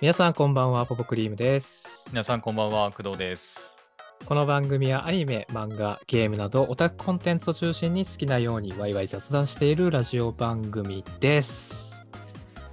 [0.00, 2.06] 皆さんこんばんは、ポポクリームです。
[2.08, 3.84] 皆さんこんばんは、工藤です。
[4.24, 12.00] この番組はアニメ、漫画、ゲームなどオタクコンテンツを中心に好きなようにワイワイ雑談しているラジオ番組です。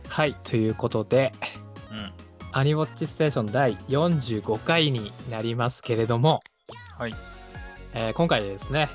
[0.08, 1.34] はい、ということで、
[1.92, 2.14] うん。
[2.54, 6.42] アニウォッチステーション第45回になりますけれども、
[6.98, 7.14] はい。
[7.94, 8.88] えー今回でですね、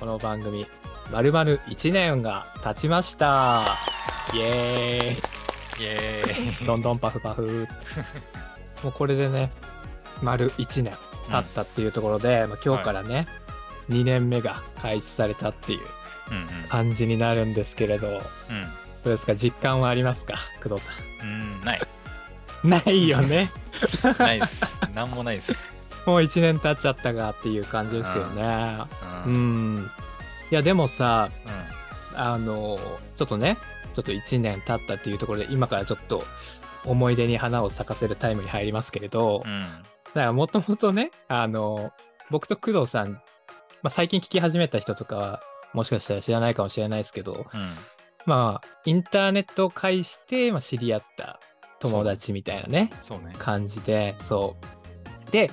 [0.00, 0.66] この番組、
[1.12, 3.64] まるまる1年が経ちました。
[4.34, 5.37] イエーイ
[5.78, 6.66] イエーイ。
[6.66, 7.66] どんどんパフパフ。
[8.82, 9.50] もうこれでね、
[10.22, 10.92] 丸1年
[11.30, 13.26] 経ったっていうところで、まあ、今日からね、
[13.90, 15.80] 2年目が開始されたっていう
[16.30, 16.68] うんうん。
[16.68, 18.20] 感じになるんですけれど、どう
[19.04, 19.34] うですか？
[19.34, 20.34] 実感はありますか？
[20.62, 20.90] 工藤さ
[21.24, 21.28] ん。
[21.30, 21.80] うん、ない。
[22.64, 22.68] ん。
[22.68, 23.50] ないよね。
[24.18, 24.78] ないです。
[24.94, 25.52] なんもないです。
[26.06, 28.78] もう1年経っちゃったがっていう感じですけどね。
[29.24, 29.28] う。
[29.28, 29.90] うんん。
[30.50, 31.48] いや、でもさ、う
[32.16, 32.78] あの、
[33.16, 33.56] ちょっとね、
[33.98, 36.22] ちょっと1年経ったっていうところで、今からちょっと
[36.84, 39.50] 思い出に花を咲かせるタイムに入りますけれど、ん。
[39.50, 39.62] うん。
[39.62, 39.82] だか
[40.14, 41.92] らもともとね、あの、
[42.30, 43.20] 僕と工藤さん、ま
[43.84, 45.40] あ、最近聞き始めた人とかは、
[45.72, 47.74] もしかしたら知らないかもしれないですけど、うん。
[48.24, 51.40] まあ、インターネットを介して、まあ、知り合った
[51.80, 53.34] 友達みたいなね、ね。
[53.36, 54.54] 感じで、そ
[55.28, 55.30] う。
[55.32, 55.50] で、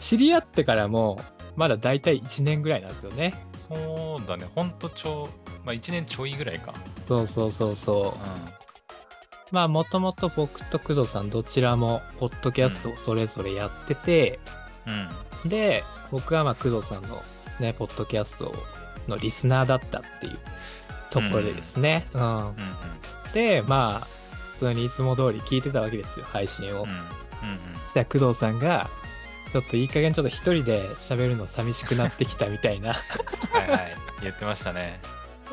[0.00, 1.18] 知り合ってからも、
[1.56, 3.32] まだ大体1年ぐらいなんですよね。
[3.68, 4.46] そうだね。
[4.54, 5.28] ほんとちょ、
[5.64, 6.74] まあ1年ちょいぐらいか。
[7.08, 8.12] そうそうそうそうう。
[9.52, 14.38] まあ、もともと僕と工藤さんどちらも、ポッドキャストをそれぞれやってて、
[14.86, 14.90] ん。
[15.44, 15.48] うん。
[15.48, 17.16] で、僕はまあ工藤さんの
[17.60, 18.52] ね、ポッドキャスト
[19.08, 20.38] のリスナーだったっていう
[21.10, 22.06] ところでですね。
[22.14, 22.48] うん。
[22.48, 22.54] うん。
[23.32, 24.06] で、まあ、
[24.52, 26.82] 普通にいつも通り聞いてたわけですよ、配信を。
[26.82, 26.88] うん。
[26.88, 26.96] うん。
[27.84, 28.90] そしたら工藤さんが、
[29.52, 32.96] ちょっといい加減ちょっと一人で喋るの寂しくなってきたみたいな、は
[33.66, 33.94] いはい。
[34.22, 34.98] 言ってましたね。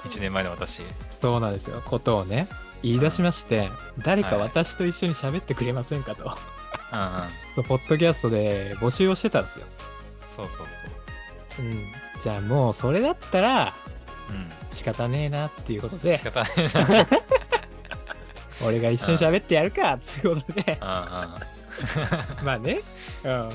[0.06, 0.82] 1年前の私。
[1.20, 2.48] そうなんですよ、ことをね、
[2.82, 3.70] 言い出しまして、
[4.00, 6.24] 誰かはい私と一緒に喋ってくれませんかと。
[6.24, 7.12] うんうん。
[7.56, 9.66] そう、ポッドキャストで募集をしてたんですよ。
[10.28, 11.66] そうそうそう。
[11.66, 11.86] うん。
[12.22, 13.76] じゃあもうそれだったら
[14.30, 16.00] う仕方ねえなっていうことん。
[16.00, 17.08] で仕、方ないな。
[18.66, 20.96] 俺が一緒に喋ってやるかっていうことで、うんうん。
[22.46, 22.80] まあね、
[23.24, 23.50] うん。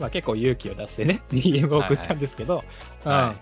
[0.00, 2.64] まあ結構勇気を出してね、 DM を送ったんですけど、
[3.04, 3.36] は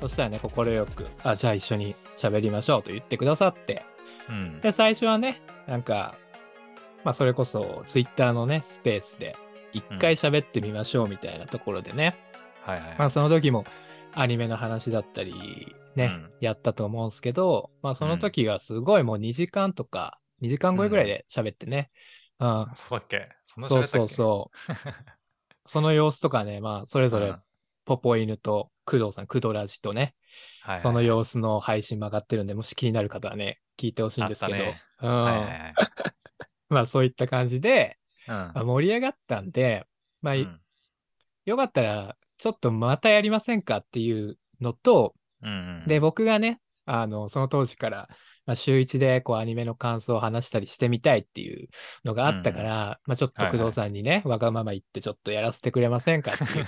[0.00, 0.08] うん。
[0.08, 0.50] そしたらね、快
[0.86, 3.82] く、あ、じゃあ一緒に喋りましょうと言ってくださって、
[4.28, 4.60] うん。
[4.60, 6.14] で、最初はね、なんか、
[7.04, 9.36] まあそれこそ Twitter のね、スペースで
[9.72, 12.14] 一回喋ってみましょうみたいなところでね、
[12.62, 12.96] はいはい。
[12.98, 13.64] まあその時も
[14.14, 16.30] アニメの話だったり、ね、うん。
[16.40, 21.90] やったと思うんですけど、まあその時がすごいもう2時間とか、2時間超えぐらいで喋ってね、
[22.40, 23.28] うん、そうだっけ？
[23.44, 24.72] そんなそうそうそう。
[25.66, 27.42] その様子とかね、まあ、それぞれうん、
[27.84, 30.00] ポポ犬と工藤さん、工藤ラジとね、
[30.62, 34.82] はいはいその様子の配信も上がってるんで、もし気になる方はね、聞いてほしいんですけど、あったね。
[35.02, 35.24] うん。
[35.24, 35.74] はいはいはい。
[36.70, 38.34] まあ、そういった感じで、うん。
[38.34, 39.86] まあ、盛り上がったんで、
[40.20, 40.60] まあ、うん。
[41.44, 45.88] よかったら、ちょっとまたやりませんかっていうのと、うんうん。
[45.88, 48.08] で、僕がね、あの、その当時から、
[48.44, 51.68] まあ、週一でこうアニメの感想を話したりしてみたいっていう
[52.04, 56.66] のがあったから、まあちょっと工藤さんにね、わがまま言ってちょっとやらせてくれませんかっていう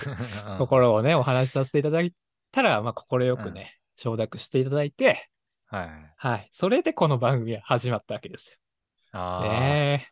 [0.51, 2.13] うんところをね、お話しさせていただい
[2.51, 5.29] たら、まあ快くね、承諾していただいて、
[5.67, 6.13] はいはい。
[6.15, 6.49] はい。
[6.53, 8.57] それでこの番組は始まったわけですよ。
[9.11, 10.11] ああ、ね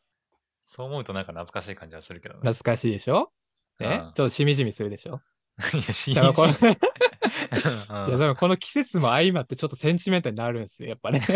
[0.63, 2.37] そう思うとなんか懐かしい感じはするけどえ。
[2.45, 2.51] ね。
[2.51, 3.31] 懐かしいでしょ？
[3.79, 5.21] ね、うんちょっとしみじみするでしょ？
[5.73, 6.45] いや、しだからこ
[8.09, 11.21] いやでもこの季節も相まってちょっとセンチメンタルになるんですよ、やっぱね。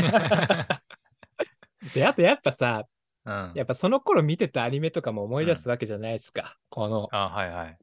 [1.94, 2.84] で、あとやっぱさ、
[3.26, 6.58] うんやっぱその頃見てたアニメとかも思い出すわけじゃないですか。
[6.70, 7.78] この、あはいはい。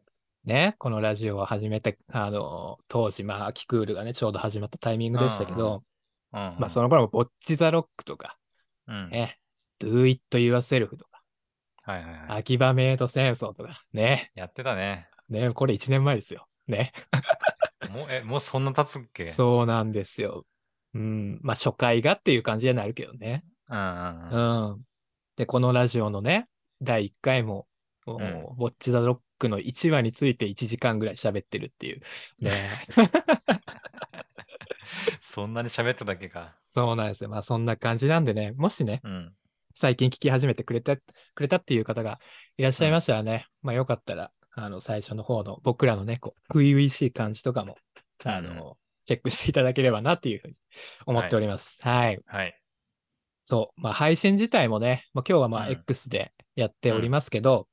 [0.45, 5.85] ね、このラジオを始めた、あの、当時、まあ、秋クールがね、ちょうど始まったタイミングでしたけど、
[6.33, 8.37] うんまあ、その頃も、ボッチザロックとか、
[8.87, 9.11] うん。
[9.11, 9.39] ね、
[9.81, 11.23] Do It Yourself とか、
[11.83, 12.25] はいはいはい。
[12.39, 15.09] 秋葉メイド戦争とか、ね、やってたね。
[15.29, 16.49] ね、これ1年前ですよ。
[16.67, 16.93] ね。
[17.91, 19.25] もう、え、もうそんな経つっけ？
[19.25, 20.47] そうなんですよ。
[20.95, 23.45] うん、まあ、初回がっていう感じになるけどね。
[23.69, 24.71] うんうんうん。
[24.73, 24.83] うん。
[25.37, 26.49] で、このラジオのね、
[26.83, 27.67] 第1回も、
[28.07, 32.03] もううんボッチザロックの1話について1時間ぐらい喋ってるっていう。
[32.39, 32.51] ね。
[35.21, 36.55] そんなに喋ってたっけか？
[36.65, 37.31] そうなんですよ。
[37.31, 39.35] まあそんな感じなんでね、もしね、うん。
[39.73, 41.03] 最近聞き始めてくれた、く
[41.41, 42.21] れたっていう方が
[42.59, 47.77] いらっしゃいましたらね、まあよかったら、あの、最初の方の僕らのね、こう、初々しい感じとかも、
[48.25, 50.55] あの、うんチェックしていただければなっていうふうに
[51.05, 51.79] 思っております。
[51.83, 52.19] はい。
[52.25, 52.59] はい。
[53.43, 53.81] そう。
[53.81, 57.69] まあ配信自体もね、まあ今日はまあうん X でやっておりますけど、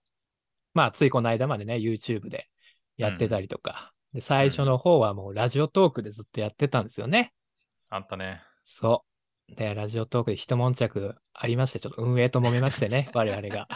[0.73, 2.49] まあついこの間までね、YouTube で
[2.97, 7.31] やってたりとか、で、最初の方はもうラジオトークでずっとやってたんですよね。
[7.89, 8.41] あったね。
[8.63, 9.10] そう。
[9.55, 13.49] で、ラジオトークで一悶着ありまして、ちょっと運営と揉めましてね、 我々が。
[13.49, 13.67] いや、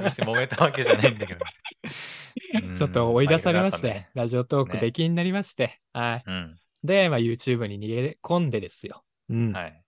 [0.00, 1.40] 別に揉めたわけじゃないんだけど。
[2.76, 6.24] ちょっと追い出されまして、ねラジオトークね出禁になりまして、はい。
[6.26, 6.58] うん。
[6.84, 9.04] で、まあ、YouTube に逃げ込んでですよ。
[9.28, 9.52] うん。
[9.52, 9.82] はい。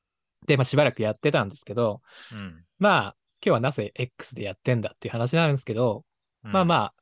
[0.46, 2.00] で、まあ、しばらくやってたんですけど、
[2.32, 2.64] うん。
[2.78, 6.04] まあ、今日はなぜ X でやってんだっていう話なんですけど、
[6.42, 6.94] まあまあ。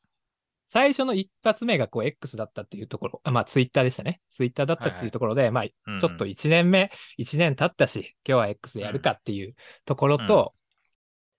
[0.66, 4.20] あ、最初の一発目がこう X だったっていうところ、あまあ Twitter でしたね。
[4.30, 6.04] Twitter だったっていうところで、まあ、ちうん。
[6.04, 9.54] ょっと1年目、1年経ったし、今日は X でやるかっていう
[9.84, 10.54] ところと、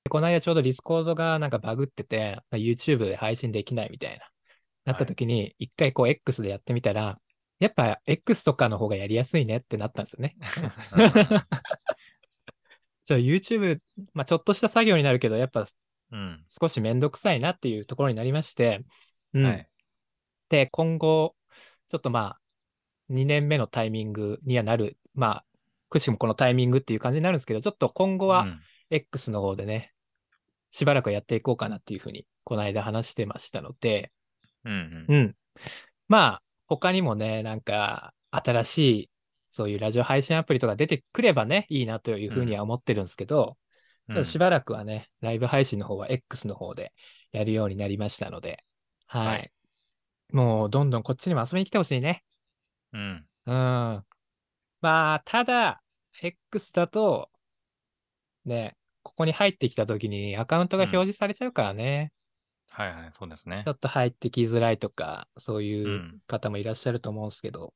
[0.10, 4.26] この間ちょうどディスコードがなんかバグってて、まあ YouTube で配信できないみたいな、
[4.86, 7.20] なった時に、一回こう X でやってみたら、
[7.60, 10.38] やっぱ X とかの方がやりやすいねってなったんですよね。
[13.06, 13.80] じゃあ YouTube、
[14.14, 15.66] まあちょっとした作業になるけど、やっぱ
[16.12, 16.46] うん。
[16.48, 18.82] 少しめんどくさいなっていうところになりまして、
[19.34, 19.46] うん。
[19.46, 19.70] はい。
[20.50, 21.36] で、今後、
[21.88, 22.40] ちょっとまあ、
[23.10, 25.46] 2年目のタイミングにはなる、まあ、
[25.90, 28.60] くしくもこのタイミングっていう感じになるんですけど、ちょっと今後はうん
[28.90, 29.94] X の方でね、
[30.72, 34.12] しばらくやっていこうかなっていうふうに、この間話してましたので、
[34.64, 35.16] うんうん。
[35.16, 35.36] うん。
[36.08, 39.10] まあ、他にもね、なんか、新しい、
[39.50, 43.58] そういうラジオ配信アプリとか出てくればね、いいなというふうには思ってるんですけど、
[44.08, 46.94] ちょっとしばらくはね、ライブ配信の方は X の方で
[47.32, 48.64] やるようになりましたので、
[49.08, 49.28] はい。
[49.28, 49.52] はい
[50.34, 52.24] もう、どんどんこっちにも遊びに来てほしいね。
[52.94, 53.26] うん。
[53.46, 53.54] うん。
[53.54, 54.04] ま
[54.82, 55.82] あ、ただ、
[56.22, 57.30] X だと、
[58.46, 62.12] ね、ここに入ってきたときにアカウントが表示されちゃうからね、
[62.72, 63.72] はいはい、そうですねちょ。
[63.72, 65.64] っと入ってきづらいとか、そうう。
[65.64, 67.74] いうん方もいらっしゃると思うんですけど、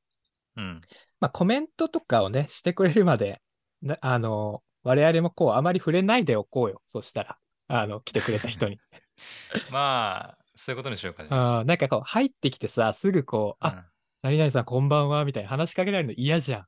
[0.56, 0.80] うん。
[1.20, 3.40] まあ、コメントとかをね、してくれるまで、
[3.80, 6.82] なあの、我々もこう、あまり触れないでおこうよ。
[6.86, 7.38] そしたら、
[7.68, 8.78] あの、来てくれた人に。
[9.72, 11.64] まあ、そういうことにしようか、じゃあ。
[11.64, 13.84] なんかこう、入ってきてさ、すぐこう、あ、うん
[14.22, 16.66] 何々さんこんばんは、みたいな話しかけられるの嫌じゃん。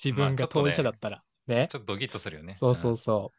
[0.00, 1.24] 自分が当事者だったら。
[1.48, 1.66] ね。
[1.68, 2.54] ちょっとドキッとするよね。
[2.54, 3.32] そうそうそ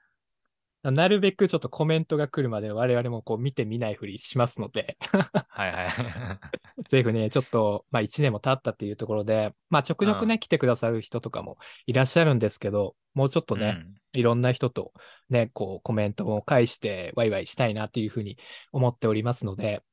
[0.84, 0.92] う。
[0.92, 5.22] なるべくちょっとコメントが来るまで我々もこう見てみないふりしますので、うん。
[5.48, 5.90] はいはい。
[6.90, 11.58] ぜひね、ちょっと、まあ1年も経ったっていうところで、まあちょくちょくね、うん来てくださる人とかも
[11.88, 14.94] いらっしゃるんですけど、もうちょっとね、いろんな人と
[15.30, 18.38] ね、こうコメントも返してワイワイしたいなっていうふうに
[18.72, 19.84] 思っておりますので、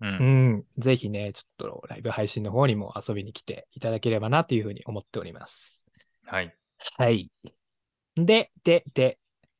[0.00, 0.08] うん。
[0.08, 0.16] う。
[0.18, 5.86] うんん、ぜひね、ちょっとライブ配信の方にも遊びに来ていただければなというふうに思っております。
[6.26, 6.54] はい。
[6.96, 7.30] はい。
[8.16, 9.18] で、で、で、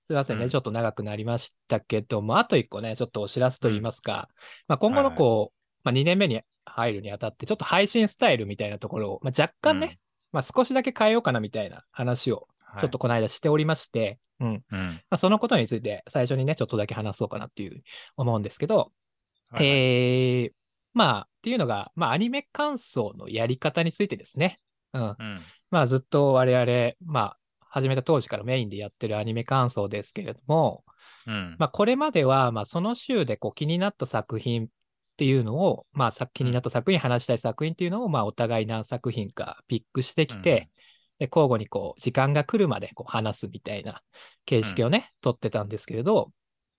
[0.08, 4.28] すいませんね、うんちょっと長くなりましたけども、あと一個ね、ちょっとお知らせといいますか、
[4.68, 9.98] まあ、今後のはいこう、まあ、2年目に入るにあたって、ちょっと配信スタイルみたいなところを、まあ、若干ね、
[10.32, 12.46] まあ、少しだけ変えようかなみたいな話を、はい、
[12.78, 14.64] ちょっとこの間しておりまして、うん。
[14.70, 14.78] うん。
[14.78, 17.82] まあ、そのことについて最初にね、ちょっとだけ話そうかなっていう
[18.16, 20.50] 思うんですけど、はいはいえー、
[20.94, 24.60] まあ、っていうのが、まあ、アニメ感想のやり方についてですね。
[24.92, 25.02] うん。
[25.02, 25.40] うん。
[25.70, 30.84] まあ、ずっと我々、まあ、始めた当時からメインでやってるアニメ感想ですけれども、
[31.26, 31.56] うん。
[31.58, 34.68] まあ、これまでは、まあ、その週でこう気になった作品っ
[35.16, 40.70] ていうのを、まあ、さ気になった作品、話したい作品っていうのを、まあ、お互い何作品かピックしてきて、
[41.18, 44.02] で交互にこう、時間が来るまでこう話すみたいな
[44.44, 46.30] 形式をね、取ってたんですけれど、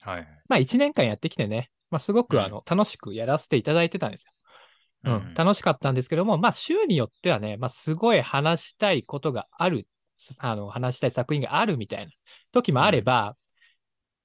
[0.02, 0.28] はいはい。
[0.48, 4.34] まあ、1年間やってきてね、まあ、すごうんくあの、楽しくやらせていただいてたんですよ。
[5.06, 9.88] うん、うん楽しかったんですけども、まあ、週によってはね、まあ、すごい話したいことがある、
[10.40, 12.12] あの、話したい作品があるみたいな
[12.52, 13.36] 時もあれば、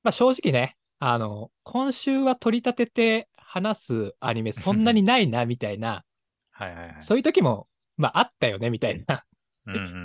[0.03, 6.05] まあ、正直ね、あの、今週は取り立てて話すアニメそんなにないな、みたいな、
[6.51, 7.03] はいはいはい。
[7.03, 9.32] そういう時も、まあ、あったよね、みたいなうんうん。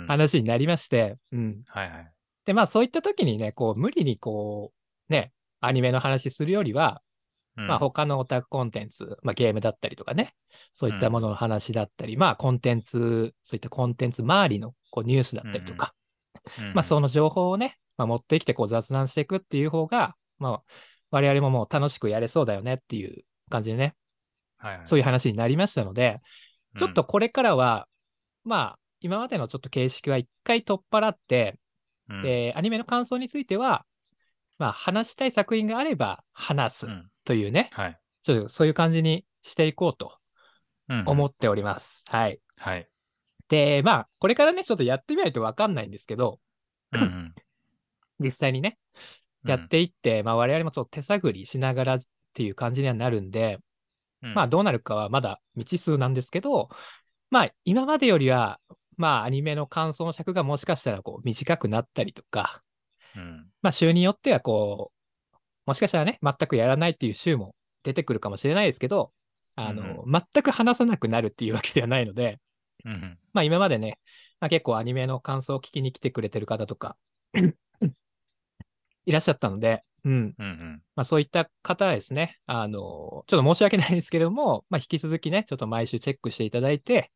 [0.06, 1.62] 話になりまして、うん。
[1.66, 2.12] はいはい。
[2.44, 4.72] で、まあ、そういった時にね、こう、無理にこ
[5.08, 7.02] う、ね、アニメの話するよりは、
[7.56, 7.66] うん。
[7.66, 10.34] まあ他のオタクコンテンツ、まあゲームだったりとかね、
[10.72, 15.94] そういったものの話だったり、まあコンテンツ、そういったコンテンツ周りのこうニュースだったりとか、
[16.58, 20.62] うんまあその情報をね、まあ、持ってきてこう雑談していくっていう方が、まあ
[21.10, 23.96] 我々ももう楽しくやれそうだよねっていう感じでね、
[24.58, 24.86] はいはい。
[24.86, 26.20] そういう話になりましたので、
[26.78, 27.88] ちょっとうんこれからは、
[28.44, 31.58] まあ今までのちょっと形式は一回取っ払って、
[32.08, 33.84] うんで、アニメの感想については、
[34.58, 38.00] まあ話したい作品があれば話すうんというね、はい。
[38.22, 40.18] ちょっとそういう感じにしていこうと
[40.88, 42.02] うん思っております。
[42.08, 42.40] はい。
[42.58, 42.88] はい。
[43.48, 46.40] で、まあ、これからね、ちょっとやってみないとわかんないんですけど、
[46.92, 47.34] うんうん
[48.20, 48.78] 実際にね、
[49.44, 52.00] うんやっていって、まあ、我々もちょっと手探りしながらっ
[52.34, 53.60] ていう感じにはなるんで、
[54.22, 56.68] うんまあ、どうなるかはまだ未知数なんですけど、
[57.30, 58.58] まあ、今までよりは、
[58.98, 62.62] まあ、アニメの感想の尺がもしかしたらこう短くなったりとか、
[63.16, 69.12] うんまあ、週によってはこう、もしかしたらね、全くやらないっていう週も出てくるかもしれないですけど、
[69.56, 72.38] あの、全く話さなくなるっていうわけではないので、
[72.84, 73.98] うんうんまあ今までね、
[74.40, 76.96] まあ、結構アニメの感想を聞きに来てくれてる方とか、
[79.04, 80.12] いらっしゃったので、うん。
[80.12, 80.82] うんうん。
[80.94, 87.10] まあそういった方はですね、あの、ちょっと申し訳ないんですけれども、まあ引き続きね、ちょっと毎週チェックしていただいて、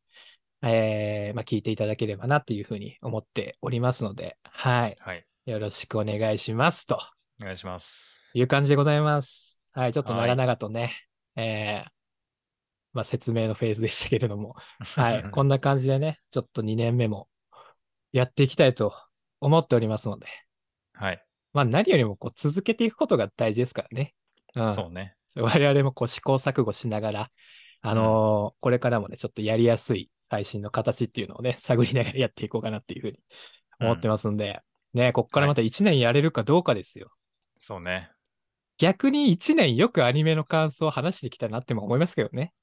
[0.65, 4.97] えー、まあ聞いていただければなっていうふうに思っておりますので、はい。
[5.01, 5.25] はい。
[5.45, 6.87] よろしくお願いします。
[6.87, 6.97] と
[7.41, 8.31] お願いします。
[8.33, 9.61] いう感じでございます。
[9.73, 9.93] はい。
[9.93, 10.93] ちょっとはい長々とね、
[11.35, 11.89] えー、
[12.93, 14.55] まあ説明のフェーズでしたけれども、
[14.95, 15.23] はい。
[15.31, 17.27] こんな感じでね、ちょっと2年目も
[18.13, 18.95] やっていきたいと
[19.41, 20.27] 思っておりますので、
[20.93, 21.21] はい。
[21.51, 24.15] まあ何よりもこう続けていくことが大事ですからね。
[24.55, 24.73] うん。
[24.73, 25.17] そうね。
[25.35, 27.31] 我々もこう試行錯誤しながら、
[27.81, 33.19] あのーこれからもね、ちょっとやりやすい配信の形っていうのをね、 探りながらやっていこうかなっていうふうに
[33.79, 34.61] 思ってますんで、
[34.93, 37.11] ね、こっからまた1年やれるかどうかですよ。
[37.59, 38.09] そうね。
[38.77, 42.53] 逆に1年よくアニメの感想を話してきたなっても思いますけどね。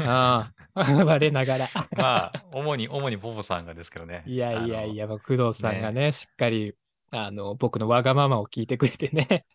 [0.00, 1.68] あ あ、 我ながら。
[1.96, 4.22] まあ、主に、主にポポさんがですけどね。
[4.26, 5.06] いやいやいや。
[5.06, 6.74] 工藤さんがね、しっかり、
[7.10, 9.46] あの、僕のわがままを聞いてくれてね、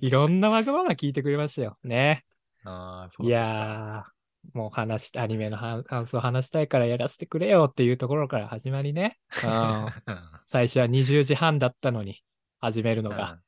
[0.00, 1.78] いろんなわがまま聞いてくれましたよ。
[1.82, 2.24] ね。
[2.64, 4.17] ああ、そういだやー、
[4.54, 9.18] もう話し、アニメのは感想話したいからやらせてくれよっていうところから始まりね。
[9.44, 9.88] うん、
[10.46, 12.22] 最初は20時半だったのに、
[12.60, 13.40] 始めるのうんが、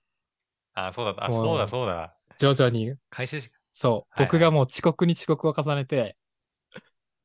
[0.74, 1.24] ああ、そうだった。
[1.26, 2.16] あ、そうだ、そうだ。
[2.38, 6.16] 徐々に、開始し、そう、はいはい僕がもう遅刻に遅刻を重ねて、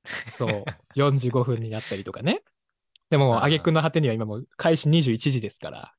[0.29, 0.63] そう、
[0.95, 2.43] 45分になったりとかね。
[3.09, 5.93] でも、うんうん挙句の果てには今もう開始21時ですから。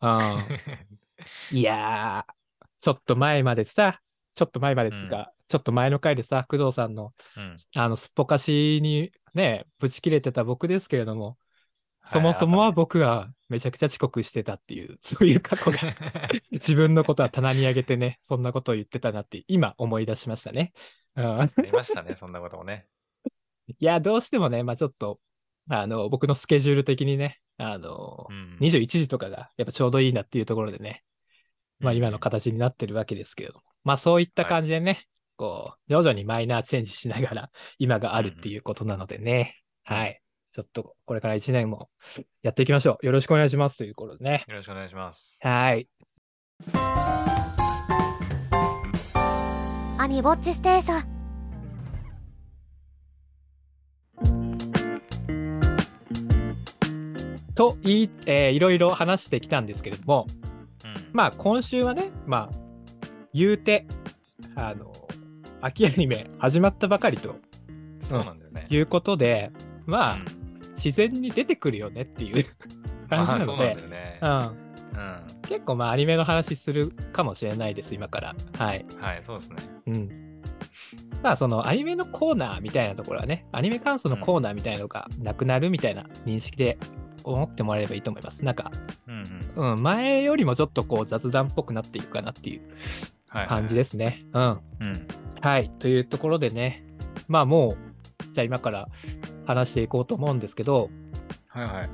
[0.00, 2.32] うん、いやー、
[2.78, 4.00] ちょっと前までさ、
[4.34, 7.54] ちょっと前までですが、ちょっと前の回でさ、工藤さんのうん。
[7.74, 11.36] あの、すっぽかしにね、ぶち切れてた僕ですけれども、はい
[12.06, 15.78] そもそもは僕がめちゃくちゃ遅刻してたっていう、 そういう過去が、
[16.52, 20.72] 自分のことは棚に上げてね、そんなことを言ってたなって、今思い出しましたね。
[21.16, 22.86] うん、ありましたね、そんなこともね。
[23.68, 25.18] いや、どうしてもね、まあちょっと、
[25.70, 28.58] あの、僕のスケジュール的にね、あの、うん。
[28.60, 31.04] 21時とかがやっぱちょうどいいなっていうところでね、
[31.78, 31.98] まあうん。
[31.98, 40.20] 今の形になってるわけですけれども、まあそういった感じでね、こう、徐々にマイナーチェンジしながら 今があるっていうことなのでね、はい。
[40.52, 41.90] ちょっとこれから1年も
[42.42, 43.06] やっていきましょう。
[43.06, 44.44] よろしくお願いしますということでね。
[44.46, 45.38] よろしくお願いします。
[45.42, 45.88] はい。
[49.98, 51.14] アニボッチステーション
[57.54, 60.26] と言い、えーいろいろ話してきたんですけれども、
[60.84, 62.56] うんまあ今週はね、まあ、
[63.32, 63.86] 言うて、
[64.56, 64.92] あの、
[65.64, 67.36] 秋アニメ始まったばかりと
[68.00, 68.66] そうなんだよね。
[68.68, 69.50] いうことで、
[69.86, 70.44] まあ、うん
[70.74, 72.44] 自然に出てくるよねっていう
[73.08, 73.72] 感じなので
[74.20, 74.56] うなん。
[75.42, 78.34] 結構まあアニメの話するかもしれないです、今から。
[78.58, 78.84] はい。
[79.00, 79.56] はい、そうですね。
[79.86, 80.40] うん。
[81.22, 86.76] まあそのアニメのコーナーみたいなところはね、アニメ感想のコーナーみたいなのがなくなるみたいな認識で
[87.22, 88.44] 思ってもらえればいいと思います。
[88.44, 88.70] なんか、
[89.06, 89.24] うん
[89.56, 89.72] うん。
[89.72, 92.62] うん、前よりもちょっとこう雑談っぽくなっていくかなっていう
[93.28, 93.46] はい。
[93.46, 94.22] 感じですすね。
[94.32, 94.42] うん。
[94.80, 95.06] うん。
[95.44, 95.68] はい。
[95.78, 96.82] というところでね、
[97.28, 97.76] まあも
[98.30, 98.88] う、じゃあ今から
[99.44, 100.88] 話していこうと思うんですけど、
[101.48, 101.90] はいはい。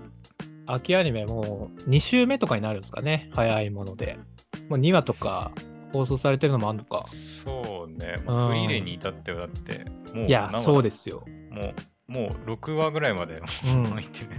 [0.66, 3.28] 秋アニメもう2週目とかになるんですかね。
[3.34, 4.20] 早いもので。
[4.68, 5.50] もう2話とか
[5.92, 7.02] 放送されてるのもあるのか。
[7.06, 8.14] そうね。
[8.18, 11.24] うんもうフリーレンに至ってはだって、もう、いや、そうですよ。
[11.50, 11.74] も
[12.08, 14.30] う、もう6話ぐらいまでうん入ってる。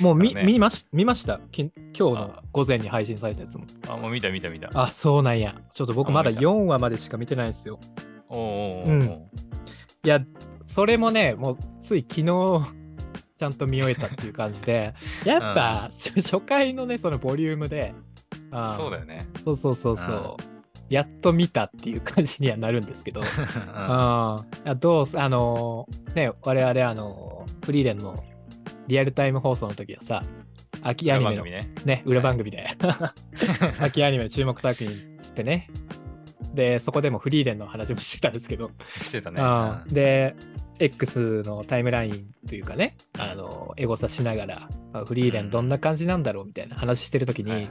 [0.00, 1.38] もう見,、見まし見ました？
[1.50, 3.64] き今日の午前に配信されたやつも。
[3.90, 4.70] あ、もう見た見た見た。
[4.72, 5.54] あ、そうなんや。
[5.74, 7.78] ちょっと僕まだあ見た4話までしか見てないんですよ。
[8.32, 9.02] うん。
[10.04, 10.20] いや、
[10.66, 12.60] それもね、もうつい昨日、
[13.36, 17.94] ちゃんと見終えたっていう感じで、 やっぱ、初初回のね、そのボリュームで、
[18.50, 19.20] あーそうだよね。
[19.44, 20.36] そうそうそうそう、
[20.88, 23.26] やっと見たっていう感じにはなるんですけど、 うん。
[23.26, 28.14] ああどうすあのーね我々あのーフリーレンの
[28.88, 30.22] リアルタイム放送の時はさ
[30.82, 31.60] 秋アニメのね。
[31.84, 32.64] ね裏番組で。
[33.80, 35.68] 秋アニメの注目作品つってね
[36.54, 38.70] でそこでもフリーレンの話もしてたんですけど、
[39.00, 39.36] してたね。
[39.40, 40.34] あーで
[40.78, 47.60] X のタイムラインというかねうんあのエゴサしながらあフリーレンどんな感じなんだろうみたいな話してる時に、はい。
[47.62, 47.70] はい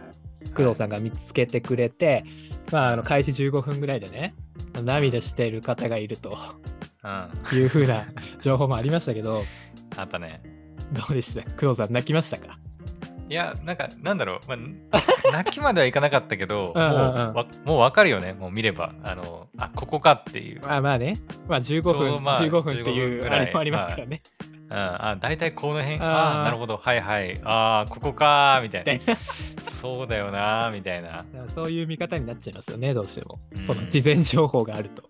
[0.55, 2.25] 工藤さんが見つけてくれて、
[2.71, 4.33] まあ、あの開始15分ぐらいでね
[4.83, 6.37] 涙している方がいるとうん。
[7.03, 8.07] あいう風な
[8.39, 9.43] 情報もありましたけど。
[10.01, 10.41] ったね。
[10.93, 11.43] どうでした？
[11.53, 12.57] 工藤さん泣きましたか？
[13.31, 14.57] いや、なんか、なんだろう、ま
[14.91, 18.91] あ、 泣きまではいかなかったけど、うんうんうんもうわもうわかるよね、もう見れば。
[19.03, 20.59] あの、あ、ここかっていう。
[20.67, 21.13] まあまあね、
[21.47, 24.21] まあ、15ちょう分、どまあ15分ってい15分うぐらいあれもありますからね。
[24.69, 29.15] うん、あ、大体この辺、あーあなるほど、はいはい、ああ、ここかー、みたいでな。
[29.15, 31.09] そうだよなー、みたいな。
[31.09, 33.63] だからそういう見方になっちゃいますよね、どうしてもうん。
[33.63, 35.03] その事前情報があると。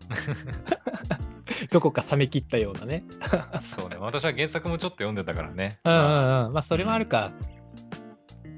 [1.71, 3.03] どこか冷め切ったようなね。
[3.61, 5.79] そうね、私は原作もちょっと読んでたからね。
[5.83, 6.53] うんうんまあうん。
[6.53, 7.31] まあ、それもあるか。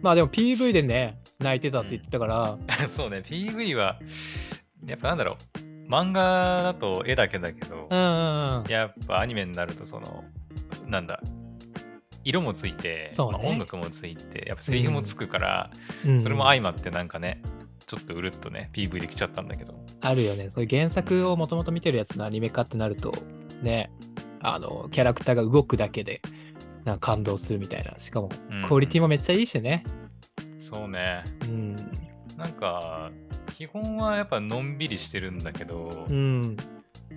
[0.03, 2.57] まあでも PV でね、泣いてたって言ってたから、
[2.89, 3.97] そうね、PV は、
[4.85, 5.37] やっぱなんだろ
[5.87, 8.69] う、漫画だと絵だけだけど、うんうんうん。
[8.69, 10.25] やっぱアニメになると、その、
[10.87, 11.21] なんだ、
[12.25, 15.71] 色もついて、ねまあ音楽もついて、やっぱセリフもつくから、
[16.05, 17.41] うんそれも相まってなんかね、
[17.87, 19.73] ちょっとうるっとね、PV できちゃったんだけど。
[20.01, 20.49] あるよね。
[20.49, 23.13] そういう原作をもともと見てるやつのアニメ化ってなると、
[23.61, 23.89] ね、
[24.41, 26.21] あの、キャラクターが動くだけで、
[26.85, 27.97] なんか感動するみたいな。
[27.99, 28.63] しかも、うん。
[28.65, 29.83] クオリティもめっちゃいいしね。
[30.57, 31.23] そうね。
[31.43, 31.75] うん。
[32.37, 33.11] なんか、
[33.57, 36.57] 基本はやっぱのんびりしてるんだけど、うん。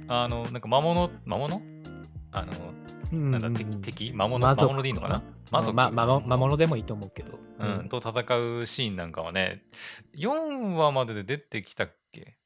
[0.08, 1.62] あの、なんか魔物、魔物？
[2.32, 2.52] あの、
[3.12, 3.30] うん。
[3.30, 4.12] なんだ、敵、敵？
[4.12, 5.22] 魔物、魔物でいいのかな？
[5.50, 5.76] ま魔族。
[5.76, 7.38] まま魔物でもいいと思うけど。
[7.58, 8.10] うん、と戦
[8.58, 9.62] うシーンなんかはね、
[10.14, 12.36] 4話までで出てきたっけ？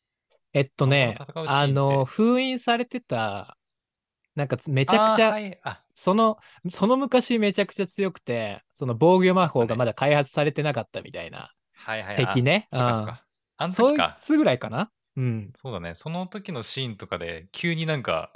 [0.52, 1.16] えっとね
[1.48, 3.56] あの、封印されてた、
[4.36, 6.38] なんかめめちゃくちゃ、はい、あ、その、
[6.70, 12.16] その昔めちゃくちゃ強くて、その防御魔法がまだ開発されてなかったみたいなはいはい。
[12.16, 12.68] 敵ね。
[12.72, 13.24] そうかそうか。
[13.58, 14.16] あのそい時か。
[14.22, 14.90] つぐらいかな？
[15.18, 15.50] うん。
[15.54, 15.94] そうだね。
[15.94, 18.32] その時のシーンとかで、急になんか、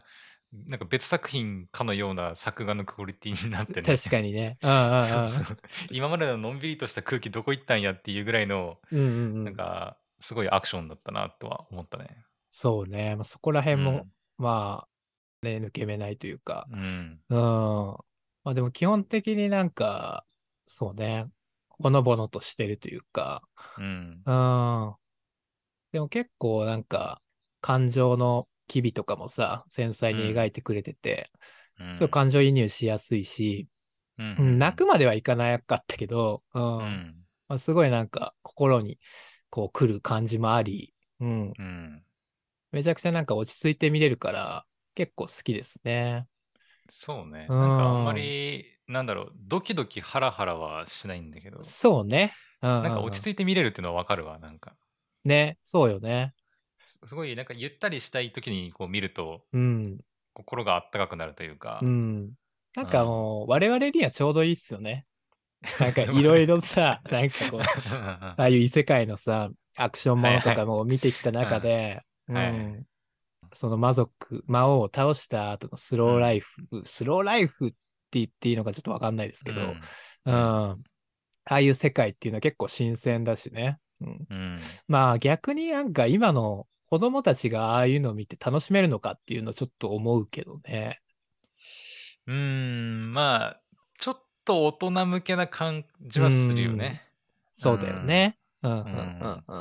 [0.52, 3.96] なんか別作品かのような作画のクオリティになってね。
[3.96, 4.58] 確かにね。
[4.60, 5.56] そうそう
[5.90, 12.08] 今までののんびりとした空気どこ行ったんやっていうぐらいの、うんうんうんなんか、すごいアクションだったなとは思ったね。
[12.50, 13.16] そうね。
[13.16, 14.04] まあ、そこら辺も、うん
[14.36, 14.88] まあ、
[15.44, 16.66] ね、抜け目ないというか。
[16.72, 17.20] うん。
[17.28, 17.38] うん。
[18.42, 20.26] まあでも基本的になんか、
[20.66, 21.26] そうね。
[21.68, 23.42] ほのぼのとしてるというか。
[23.78, 24.22] うん。
[24.24, 24.94] うん。
[25.92, 27.22] でも結構なんか、
[27.60, 33.68] 感情の機微とかもさ、繊細に描いてくれてて、うんそう感情移入しやすいし、
[34.18, 36.78] うんうん、泣くまではいかなかったけど、うん。
[36.78, 37.14] うん。
[37.48, 38.98] まあ、すごいなんか心に
[39.50, 41.52] こう来る感じもあり、うん。
[41.58, 42.02] うん。
[42.70, 46.26] めちゃくちゃなんか落ち着いて見れるから、結構好きですね。
[46.88, 47.46] そうね。
[47.48, 52.32] うんなんかあんまり、なんだろう、ドキドキハラハラはしないんだけど、そうね。
[52.62, 54.38] うん、なんか落ち着いて見れるっていうのはわかるわ。
[54.38, 54.74] なんか、
[55.24, 56.34] ね、そうよね。
[56.84, 59.98] すすごいなんかゆったりしたい時にこう見ると、うん。
[60.34, 62.32] 心があったかくなるというか、うん。
[62.74, 65.06] なんかもう、我々にはちょうどいいっすよね。
[65.80, 72.86] なんかいろいろさ、なんかこう、 ああいう異世界のさ、アクションものとかも見てきた中で、はいはいうん
[73.54, 77.76] その魔族、魔王を倒した後のスローライフ、スローライフって
[78.12, 79.62] 言っていいのかちょっとわかんないですけど、
[80.26, 80.34] うん。
[80.34, 80.76] あ
[81.44, 83.78] あいう世界っていうのは結構新鮮だしね。
[84.00, 84.26] うん、うん。
[84.30, 91.00] うんまあ逆になんか今の子供たちがああいうのを見て楽しめるのかっていうのをちょっと思うけどね。
[92.26, 93.60] うーん、まあ、
[93.98, 97.02] ちょっと大人向けな感じはするよね。
[97.52, 98.38] そうだよね。
[98.62, 99.56] うんうんんうんう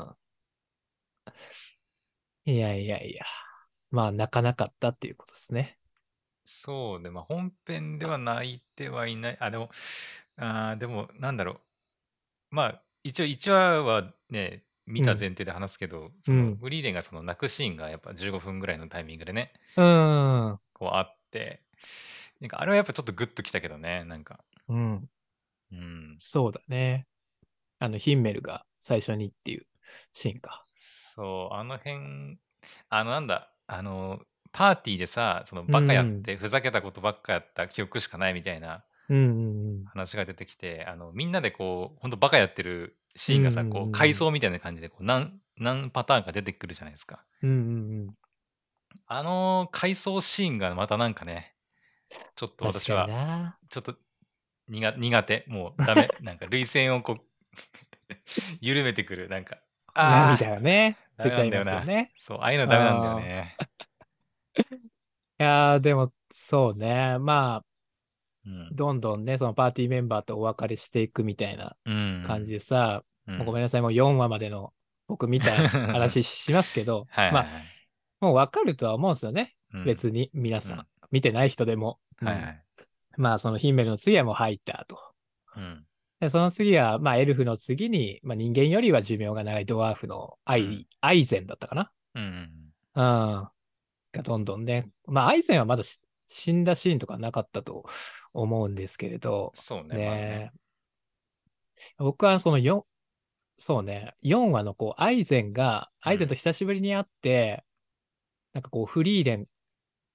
[2.50, 2.52] ん。
[2.54, 3.26] いやいやいや。
[3.94, 5.78] まあ泣かなかったっていうことですね。
[6.44, 9.38] そうね、まあ本編では泣いてはいない。
[9.40, 9.70] あ、でも、
[10.36, 11.60] あーでも、なんだろう。
[12.50, 20.60] まあ、一応1話はね、見た前提で話すけど、そのフリーレンがその泣くシーンがやっぱ15分ぐらいのタイミングでね、うん。
[20.74, 21.62] こうあって、
[22.42, 24.40] なんかあれはやっぱちょっとグッときたけどね、なんか。
[24.68, 25.10] うん。
[25.72, 26.16] うん。
[26.20, 27.06] そうだね。
[27.78, 29.68] あの、ヒンメルが最初にっていう
[30.14, 30.66] シーンか。
[30.76, 32.40] そう、あの辺、
[32.90, 34.22] あのなんだ、あの、
[34.52, 38.84] パーティーでさ、そのバカやって、ふざけたことばっかやった記憶しかないみたいな
[39.86, 47.24] 話が出てきて、あの、みんなでこう、ほんとバカやってるシーンがさ、こう、回想みたいな感じで、こう、何、何パターンか出てくるじゃないですか。
[47.42, 47.50] うん。
[47.50, 48.18] うんうんうん。
[49.08, 51.56] あの回想シーンがまたなんかね、
[52.36, 53.58] ちょっと私は。
[53.70, 53.96] ちょっと
[54.68, 55.46] 苦苦手。
[55.48, 56.10] もうダメ。
[56.22, 57.22] なんか涙腺をこう、
[58.62, 59.30] 緩めてくる。
[59.30, 59.60] なんか、あ
[59.96, 62.12] 涙がね、出ちゃいますよね。
[62.18, 63.58] そう、ああいうのダメなんだよね。
[65.40, 67.18] いやー、でも、そうね。
[67.20, 67.66] まあ、
[68.46, 68.70] うん。
[68.76, 72.24] どんどんね、そのパーティーメンバーとお別れしていくみたいなうん。
[72.26, 73.38] 感じでさ、うん。
[73.38, 74.74] もうごめんなさい、もう4話までの
[75.08, 77.64] 僕見た話しますけど はいはい、まあ、はい。
[78.20, 79.56] もうわかるとは思うんですよね。
[79.74, 80.80] うん別に、皆さん。
[80.80, 82.00] うん見てない人でも。
[82.22, 82.64] うんはいはい。
[83.18, 84.98] まあ、そのヒンメルの次はもう入ったと。
[86.24, 86.28] うん。
[86.28, 91.92] で、その次は、まあ、エルフの次に、まあ、人間よりは寿命が長いドワーフのアイ、うんアイゼンだったかな？
[92.16, 92.50] うん。
[92.96, 93.04] うん。
[93.04, 93.52] が
[94.24, 94.90] どんどんね。
[95.06, 97.86] まあ、アイゼンはまだし死んだシーンとかなかったと
[98.34, 100.06] 思うんですけれど、そうね。
[100.06, 100.52] まあね
[101.98, 102.84] 僕はその4、
[103.58, 107.64] そうね、4話のこう、アイゼンが、アイゼンと久しぶりに会って、
[108.54, 109.48] なんかこう、フリーレン、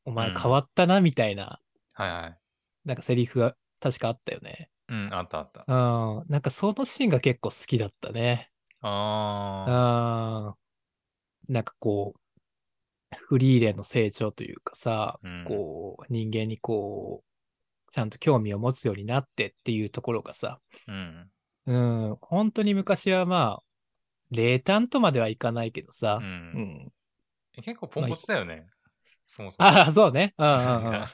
[0.04, 1.60] お前うん変わったな、みたいな、
[1.92, 2.38] はいはい。
[2.84, 4.70] なんかセリフが確かあったよね。
[4.88, 5.64] うん、あったあった。
[5.66, 6.24] うん。
[6.28, 8.50] なんかそのシーンが結構好きだったね。
[8.80, 10.54] あ
[11.46, 11.54] うん。
[11.54, 20.92] なんかこう、フリーレンの成長というかさ、うんこう、人間にこう、ちゃんと興味を持つようになってっていうところがさ、ー。
[20.92, 21.30] うん。
[21.66, 23.62] うん、本当に昔はまあ、
[24.30, 26.24] 冷淡とまではいかないけどさう、。
[26.24, 26.92] うんん。
[27.60, 28.66] 結構ポンコツだよね。
[29.26, 29.68] そもそも。
[29.68, 30.34] ああ、そうね。
[30.38, 30.90] うんうんうん。
[30.92, 31.08] か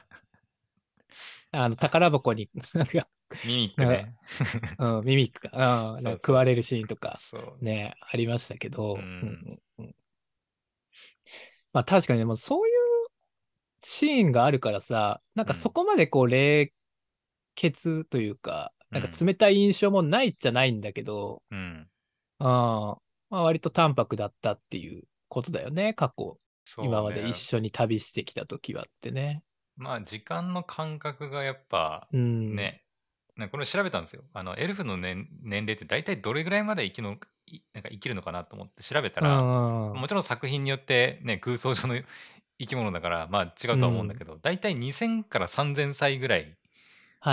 [1.51, 3.07] あの、宝箱に、なんか、
[3.45, 4.15] ミミックね。
[4.79, 7.17] うん、ミミックが、 うん、なんか食われるシーンとか。
[7.59, 9.95] ね、ありましたけど、うんうんうん
[11.73, 12.75] まあ確かにでもそういう
[13.81, 16.71] シーンがあるからさ、なんかそこまでこう冷
[17.55, 21.89] 血というか、なんか冷たい印象もないじゃないんだけど、うん。
[22.39, 22.97] あ
[23.29, 26.39] まあ割と淡白だったっていうことだよね、過去。
[26.63, 29.43] そう今までね一緒に旅してきた時はってね。
[29.75, 32.55] まあ、時間の感覚がやっぱ、うん。
[32.55, 32.84] ね、
[33.37, 34.23] なんかこれ調べたんですよ。
[34.33, 37.17] あの、エルフの年年齢って大体どれぐらいまで生きの
[37.47, 39.47] いなんか生きるのかなと思って調べたうら、
[39.93, 40.01] ん。
[40.01, 41.95] もちろん作品によってね、空想上の
[42.59, 46.57] 生き物だから、まあ違うとは思うんだけど、大体2000から3000歳ぐらい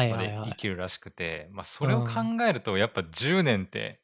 [0.09, 0.39] まで。
[0.45, 2.13] 生きるらしくて、まあそれを考
[2.49, 4.01] えると、やっぱ10年って、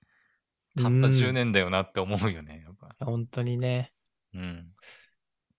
[0.76, 2.96] たったうん10年だよなって思うよね、やっぱ。
[3.00, 3.92] 本当にね。
[4.34, 4.74] うん。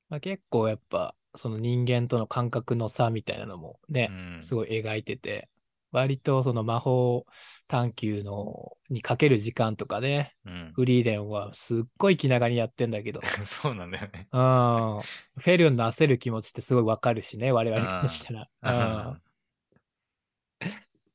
[0.09, 5.49] まあ、結構やっぱ、その人間との感覚の差みたいなのもね、うんすごい描いてて、
[5.91, 7.25] 割とその魔法
[7.67, 10.71] 探求のにかける時間とかね、うん。
[10.75, 14.27] フリーレンはすっごい気長にやってんだけど、 そうなんだよね。
[14.31, 18.49] うん、フェルンの焦る気持ちってすごいわかるしね、我々からしたら。
[19.11, 19.21] うん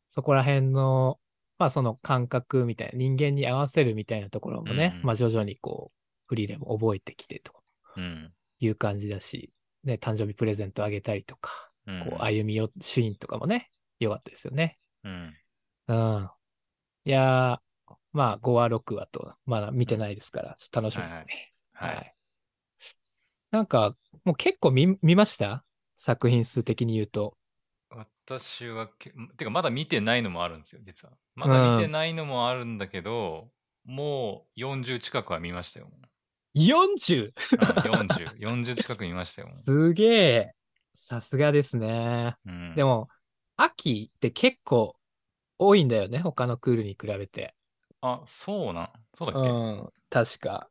[0.08, 1.18] そこら辺の、
[1.58, 7.52] まあその感覚みたいな、人間に合わせるみたいなところもね、うんうんまあ徐々にこう、フリーレンも覚えてきてと
[7.96, 8.32] うん。
[8.60, 11.50] いう感じだし、ね、誕生日プレゼントあげたりとか、
[11.88, 12.00] うん。
[12.10, 14.78] こう歩み寄シーンとかもね、良かったですよね。
[15.04, 15.34] うん。
[15.88, 16.30] うん。
[17.04, 21.52] いやー、まあ5話、6話と、まだ見てないですから、楽しみですね。
[21.72, 22.16] はい。
[23.50, 25.64] なんか、もう結構見見ました？
[25.96, 27.36] 作品数的に言うと。
[27.90, 31.14] 私はけ、てかまだ見てないのもあるんですよ、実は。
[31.34, 33.50] まだ見てないのもあるんだけど、
[33.84, 35.90] もう40近くは見ましたよ。
[36.54, 37.32] 40!
[37.60, 39.48] うん、40、40近く見ましたよ。
[39.52, 40.04] すげ
[40.34, 40.54] え。
[40.94, 42.36] さすがですね。
[42.46, 43.08] うん、でも、
[43.56, 44.96] 秋って結構
[45.58, 47.54] 多いんだよね、他のクールに比べて。
[48.00, 48.90] あ、そうなん？
[49.12, 50.68] そうだっけ、うん、確か。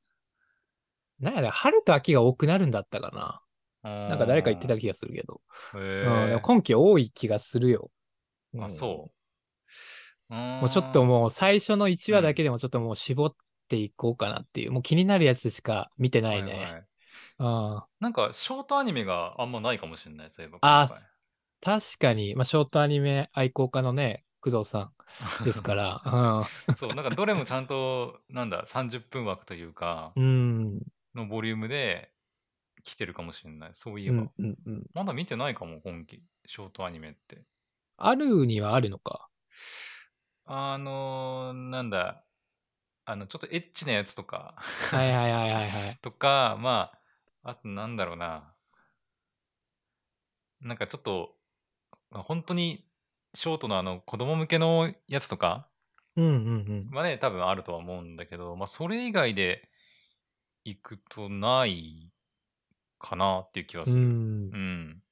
[1.20, 3.42] なんやね、春と秋が多くなるんだったかな。
[4.10, 5.42] なんか誰か言ってた気がするけど。
[5.76, 5.82] へうん、
[6.28, 7.92] でえも今期多い気がするよ。
[8.58, 9.12] あ、うんそ
[10.30, 10.34] う。
[10.34, 13.36] もうちょっともう最初の1話だけでもちょっともう絞っ
[13.68, 16.52] ていこうかなっていう、もう気になるやつしか見てうんないね。
[16.52, 16.84] はいはい
[17.40, 20.60] うん、なんか、ショートアニメがあんまないかもしれない、そういえば。
[20.62, 21.13] あ今回
[21.64, 24.92] 確かに、まあ、ショートアニメ愛好家のね、工藤さ
[25.42, 26.02] んですから。
[26.76, 30.82] そう、なんかどれもちゃんと、なんだ、30分枠というかう、ん。
[31.16, 32.12] のボリュームで
[32.84, 33.74] 来てるかもしれない。
[33.74, 34.16] そういえば。
[34.16, 34.86] うんうんうん。
[34.94, 36.24] まだ見てないかも、今期。
[36.46, 37.46] ショートアニメって。
[37.98, 39.30] あるにはあるのか？
[40.46, 42.24] あのーなんだ、
[43.06, 44.56] あの、ちょっとエッチなやつとか、
[44.92, 45.98] はいはいはいはいはい。
[46.02, 46.92] とか、ま
[47.44, 48.54] あ、あとなんだろうな。
[50.62, 51.43] なんかちょっと、まあ
[52.22, 52.86] 本当に
[53.34, 55.68] ショートのあの子供向けのやつとか
[56.16, 56.96] うんうんうん。
[56.96, 59.68] はね、多分あるとは思うんだけど、まあそれ以外で
[60.66, 62.12] 行くとない
[63.00, 64.04] かなっていう気はする。
[64.04, 65.04] うんう、ん。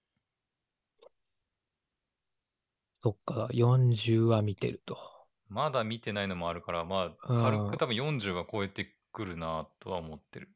[3.03, 4.97] そっか、40は見てると。
[5.49, 10.49] まだ見てないのもあるから、まあうん軽く多分40は超えてくるなとは思ってる。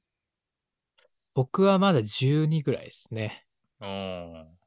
[1.33, 3.45] 僕はまだ12ぐらいですね。
[3.79, 4.57] うん。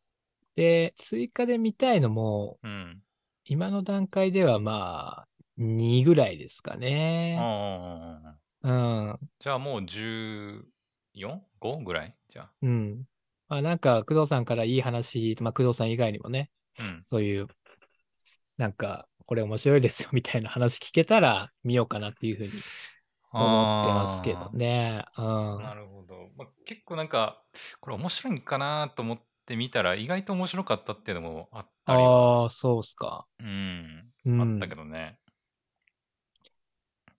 [0.58, 3.00] で、追加で見たいのも、うん。
[3.44, 7.38] 今の段階ではまあ、2ぐらいですかあね。
[7.40, 8.34] あ。
[8.62, 9.18] うん。
[9.38, 12.16] じゃあもう 14?5 ぐらい？
[12.28, 13.04] じゃうん。
[13.48, 16.82] まあなんか、工藤さんからいい話、まあ工藤さん以外にもね、あ。
[16.82, 17.02] うん。
[17.06, 17.46] そういう、
[18.56, 22.50] なんか、これ面白いですよみたいな話聞けたら見ようかなっていうふうに
[23.30, 25.04] 思ってますけどね。
[25.16, 25.62] うあー。
[25.62, 25.76] なん。
[25.76, 26.30] るほど。
[26.36, 27.44] まあ、結構なんか、
[27.80, 32.42] これ面白いんかなと思ってみたら、意外と面白かったっていうのもあったりは。
[32.42, 33.26] ああ、そうっすか。
[33.40, 34.12] うん。
[34.26, 34.40] うん。
[34.54, 35.18] あったけどね。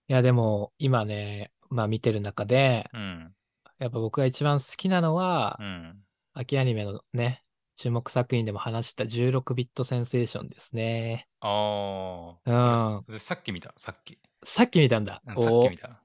[0.08, 3.34] いや、でも、今ね、まあ見てる中で、うん。
[3.80, 6.04] やっぱ僕が一番好きなのはう、ん。
[6.34, 7.44] 秋アニメのね、
[7.76, 11.28] 注目作品でも話した16ビットセンセーションですね。
[11.42, 12.52] ああ。
[12.52, 14.20] うん俺ささっき見た、さっき。
[14.44, 15.22] さっき見たんだ。
[15.26, 16.02] うんさっき見た。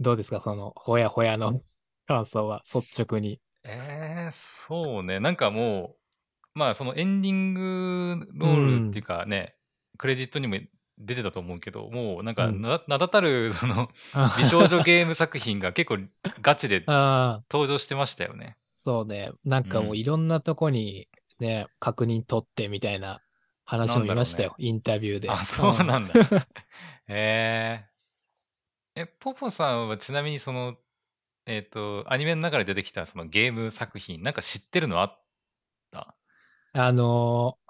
[0.00, 0.40] どうですか？
[0.40, 1.60] その、ほやほやの
[2.06, 3.40] 感想は、率直に。
[3.70, 5.20] えー、そうね。
[5.20, 5.96] なんかも
[6.54, 9.56] う、まあそのエンディングロールっていうかね、
[9.98, 10.56] クレジットにも
[10.98, 13.90] 出てたと思うけど、もうなんかうんな、名だたるその
[14.38, 15.98] 美少女ゲーム作品が結構
[16.40, 18.56] ガチで 登場してましたよね。
[18.68, 19.30] そうね。
[19.44, 23.20] なんかもううんいろんなとこにね、確認取ってみたいな
[23.64, 25.30] 話も見ましたよ、なんインタビューで。
[25.30, 26.14] あ、そうなんだ。
[26.14, 26.26] うん
[27.10, 27.88] へえ。
[28.94, 30.76] え、ポポさんはちなみにその、
[31.48, 35.20] えっ、と、アニメの中で出てきたそのゲーム作品、なんか知ってるのあっ
[35.90, 36.14] た？
[36.74, 37.68] あのー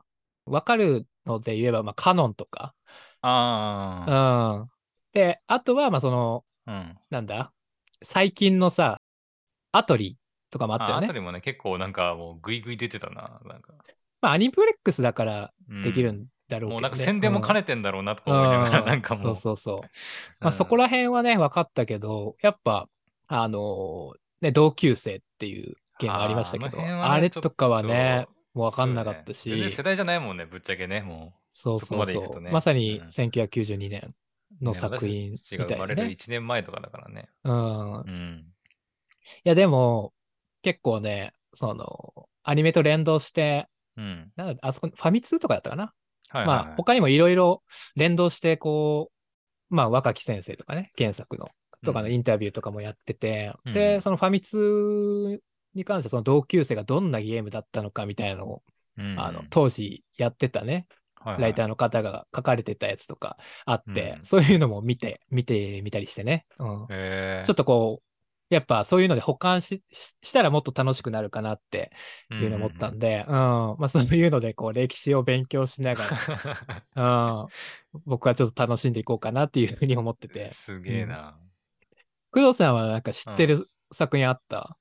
[0.51, 2.75] わかるので言えば、まあ、カノンとか。
[3.21, 4.71] あうん。
[5.13, 6.99] で、あとは、まあ、その、あ、うん。
[7.11, 7.53] なんだ？
[8.03, 9.01] 最近のさ、
[9.73, 10.17] アトリ
[10.51, 11.13] とかもあったあ、よねあた。
[11.13, 13.41] りもね、結構なんかもうグイグイ出てたな。
[13.45, 13.75] なんか。
[14.23, 19.37] まあ、アニプレックスだからうんできるんだろうけど、ねもうなんか宣伝も兼ねてんだろうなとかうん思いながら、うんなんかもう。
[19.37, 19.89] そうそうそう。
[20.41, 22.89] まあ、そこら辺はね、分かったけど、やっぱ、
[23.29, 32.41] あのーね、同級生っていうゲームありましたけど、あねあれとかはねもう分かんなかったし、ね世代じゃないもんね、ぶっちゃけね、もそこそうそうそう。
[32.41, 34.15] まさにうん1992年
[34.61, 34.65] う。
[34.65, 36.17] のね作品私たちが生まれるみたいなね。
[36.17, 37.29] 1年前とかだからね。
[37.45, 37.55] うん。
[37.55, 38.47] いうん。
[39.45, 40.13] や、でも、
[40.63, 44.33] 結構ね、その、アニメと連動して、うん。
[44.37, 45.93] なんだあそこ、ファミ通とかやったかな？
[46.33, 47.63] まあ、他にもいろいろ
[47.95, 49.11] 連動して、こ
[49.71, 51.51] う、まあ、若き先生とかね、原作の、
[51.85, 52.13] とかのうん。
[52.13, 53.73] インタビューとかもやってて、うん。
[53.73, 55.41] で、そのファミ通
[55.75, 58.63] に関して、その同級生がどんなゲームだったのかみたいなのを、
[58.97, 59.19] うん。
[59.19, 61.43] あの、当時やってたね、はいはい。
[61.43, 64.25] ライターの方が書かれてたやつとかあって、うん。
[64.25, 66.47] そういうのも見て、見てみたりしてね。
[66.59, 66.87] うん。
[66.89, 68.09] ちょっとこう、
[68.51, 71.93] やっぱそういうので保管しししたらもっと楽しくなるかなって
[72.31, 73.35] いうのを思ったんで、うん。
[73.35, 76.05] まあそういうのでこう歴史を勉強しなが
[76.95, 80.51] ら、 うん、僕はちょっと楽しんでいこうかなっていうふうに思ってて。
[80.51, 81.39] すげえな。
[82.31, 84.77] 工藤さんはなんか知ってる作品あった？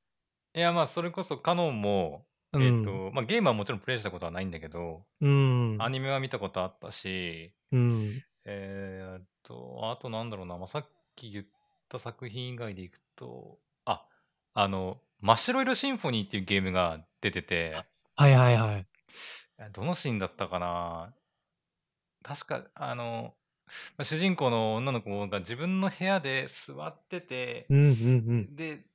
[0.54, 5.78] いや、まあ、それこそカノンも、うんえっ、と、まあ、ゲームはもちろんプレイしたことはないんだけど、うん。
[5.80, 8.10] アニメは見たことあったし、うん。
[8.46, 11.46] えーっと、あとなんだろうな、まあ、さっき言っ
[11.90, 14.06] た作品以外でいくと、あ、
[14.54, 17.76] あの、真っ白色シンフォニーっていうゲームが出てて、
[18.16, 18.88] はいはいはい。
[19.74, 21.14] どのシーンだったかな？
[22.24, 23.34] 確か、あの、
[23.98, 28.86] まあ主人公の女の子が自分の部屋で座っててう、んうんで、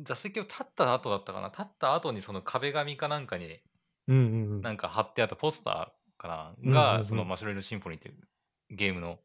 [0.00, 3.60] 座席を立った後だったかな立った後にその壁紙かなんかに
[4.08, 4.16] うん。
[4.16, 4.62] うんうんうん。
[4.62, 8.14] なんか貼ってあったポスターかな、うんうんうんが、そのマシュロイルシンフォニーっていう
[8.70, 9.18] ゲームの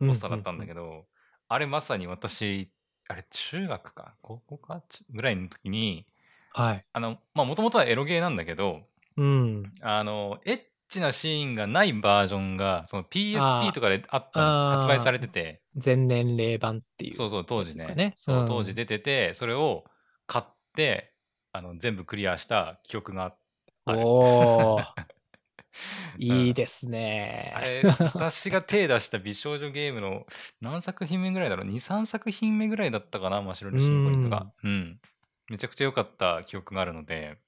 [0.00, 0.80] ポスターだったんだけど。
[0.80, 1.06] ど、
[1.48, 2.72] あれまさに私、
[3.08, 4.82] あれ中学か高校か？
[4.88, 6.06] ちぐらいの時に、
[6.52, 6.84] はい。
[6.92, 8.82] あの、まあもともとはエロゲーなんだけど、
[9.16, 9.72] うん。
[9.80, 17.14] あの、エッチなシーンがないバージョンが、そのあ PSP ーとかであったんです発売されてて、全年齢版っていう。
[17.14, 17.84] そうそう、当時ね。
[17.84, 19.84] やつですかねそうう、ん当時出てて、それを
[20.26, 20.44] 買っ
[20.74, 21.12] て、
[21.52, 23.36] あの、全部クリアした記憶が
[23.84, 23.98] ある。
[24.00, 24.84] おー、
[26.18, 27.52] うんいいですね。
[27.54, 30.26] あれ、私が手出した美少女ゲームの
[30.60, 34.52] 何作品目ぐらいだろう ?2、3作品目ぐらいだったかなマシュロルシンフォニーとか。
[34.64, 35.00] うん。
[35.48, 37.38] めちゃくちゃ良かった記憶があるので。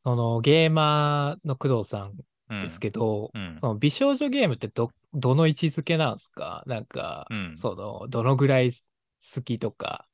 [0.00, 2.12] そのゲーマーの工藤さん
[2.50, 2.60] うん。
[2.60, 3.58] ですけど、うん。
[3.60, 6.64] その美少女ゲームってど、どの位置づけなんですか？
[6.66, 7.56] なんか、うん。
[7.56, 10.08] その、どのぐらい好きとか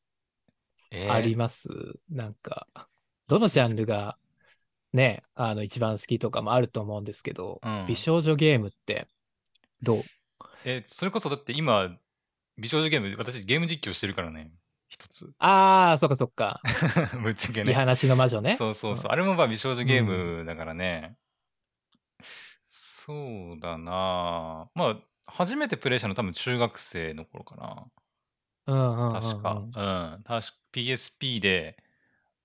[0.91, 1.13] えー。
[1.13, 1.69] あります、
[2.11, 2.67] なんか、
[3.27, 4.19] どのジャンルが
[4.93, 7.85] ね、あの、一番好きとかもあると思うんですけど、うん。
[7.89, 9.09] 美少女ゲームって
[9.83, 10.03] どう？
[10.67, 11.97] えそれこそだって今、
[12.59, 14.51] 美少女ゲーム、私ゲーム実況してるからね。
[14.89, 15.33] 一つ。
[15.39, 16.61] ああ、そっかそっか。
[17.23, 17.73] ぶっちゃけいいね。
[17.75, 18.57] 話の魔女ね。
[18.57, 19.11] そうそうそう。
[19.11, 21.17] んあれもまあ美少女ゲームだからね。
[22.65, 24.97] そうだなまあ、
[25.27, 27.87] 初めてプレイしたの多分中学生の頃かな。
[28.67, 29.53] うんうんうんうん確か。
[29.53, 30.23] うん。
[30.25, 31.77] 確か PSP で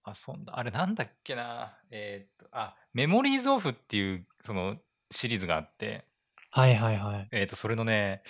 [0.05, 0.57] 遊んだ。
[0.57, 1.77] あれなんだっけな。
[1.89, 4.77] えーっと、あ、メモリーズオフっていうその
[5.09, 6.05] シリーズがあって、
[6.51, 7.27] はいはいはい。
[7.31, 8.21] えーっと、それのね、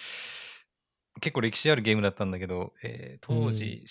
[1.19, 3.83] 結構歴史あるゲームだったんだけど、えー当時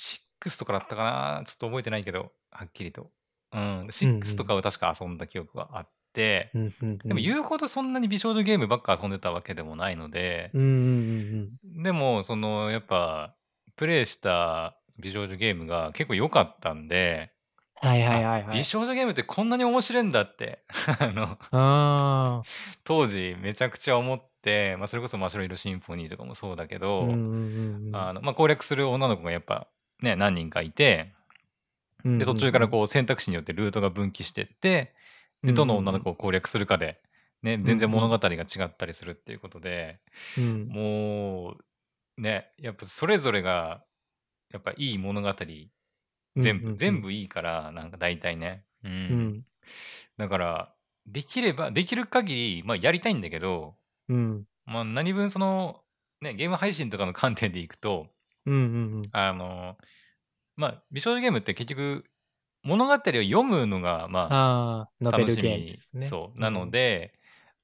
[0.42, 1.04] 6とかだったか
[1.40, 1.44] な？
[1.44, 3.10] ちょっと覚えてないけど、はっきりと。
[3.52, 3.80] うん。
[3.80, 10.68] 6とかを確か遊んだ記憶があって、うんうんうん、でも言うほどそんなに美少女ゲームばっか遊んでたわけでもないので、うんうん
[11.64, 13.34] うんでも、その、やっぱ、
[13.76, 17.32] プレイした美少女ゲームが結構良かったんで、
[17.82, 17.88] うん。
[17.88, 18.56] はいはいはいはい。
[18.58, 20.64] 美少女ゲームってこんなに面白いんだって、
[21.00, 22.42] あの、あ
[22.84, 24.29] 当時めちゃくちゃ思って、
[24.78, 26.78] まあ、それこそ真っ白色シンフォニーとかもそうだけあ。
[26.78, 29.68] ど、あの、まあ、攻略する女の子がやっぱ、
[30.02, 31.12] ね、何人かいて、
[32.04, 32.18] うん。
[32.18, 34.94] で、途中からうこう選択肢によってルートが分岐してって、
[35.42, 37.00] で、どの女の子を攻略するかで、
[37.42, 40.00] ね、全然物語が違ったりするっていうことで、
[40.38, 41.56] ん、うんも
[42.18, 43.82] う、ね、やっぱそれぞれが、
[44.52, 45.34] やっぱいい物語、
[46.36, 47.00] 全部、全。
[47.00, 48.64] 部いいから、なんか大体ね。
[48.84, 49.44] うん
[50.16, 50.74] だから、
[51.06, 53.74] できれば、できる限り、まあやりたいんだけど、
[54.14, 55.80] うんまあ何分その、
[56.20, 58.06] ね、ゲーム配信とかの観点でいくと、
[58.46, 58.56] うんう
[59.00, 59.76] んあの、
[60.56, 62.04] まあ美少女ゲームって結局、
[62.62, 66.06] 物語を読むのが、まあ、楽しみね。
[66.06, 66.38] そう。
[66.38, 67.14] なので、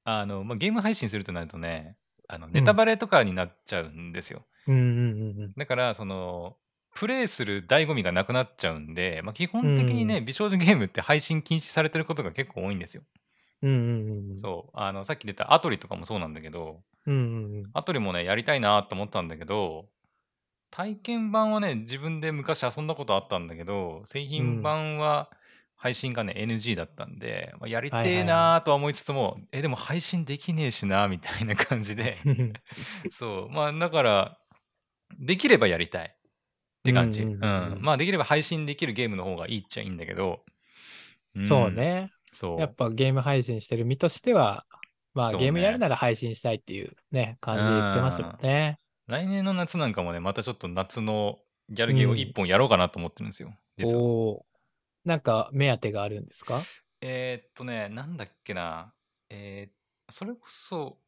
[0.03, 4.45] あの、まあ、ゲーム配信するとなるとね、あのネタバレとかになっちゃうんですよ。
[4.67, 5.53] うんうんうんうん。
[5.55, 6.57] だから、その、
[6.95, 13.03] プレイする醍醐味がなくなっちゃうんで、まあ、基本的にね、う美少女ゲームって配信禁止されてることが結構多いんですよ。
[13.61, 14.37] うんうんうん。
[14.37, 14.71] そう。
[14.73, 17.69] あの、さっき出たアトリとかもそうなんだけど、うんうんうん。
[17.73, 19.87] アトリもね、やりたいなと思ったんだけど、
[20.69, 25.29] 体験版はね、自分で昔遊んだことあったんだけど、製品版は
[25.75, 32.17] 配信がね、NG だったんで、まあ、やりてえなとは思いつつも、え、でも配信できねえしな、みたいな感じで、
[33.09, 33.49] そう。
[33.49, 34.37] まあ、だから、
[35.19, 36.11] できればやりたいっ
[36.83, 37.23] て感じ。
[37.23, 40.43] うんんううんうんうんまあ、できれば配信できるゲームの方がいいっちゃいいんだけど、
[41.37, 41.71] んそう。
[41.71, 42.11] ね。
[42.31, 42.59] そう。
[42.59, 44.65] やっぱゲーム配信してる身としては、
[45.13, 48.79] まあそうねゲームやるなら配信したいっていうね、感じで言ってましたもんね。
[49.07, 53.53] 来年の夏なんかもね、またちょっと夏のギャルゲーを一本やろうかなと思ってるんですよ。
[53.77, 54.03] 実は。
[54.03, 54.45] お。
[55.05, 56.59] なんか目当てがあるんですか？
[57.01, 58.93] えーっとね、なんだっけな。
[59.29, 59.77] えー
[60.09, 60.99] それこそ、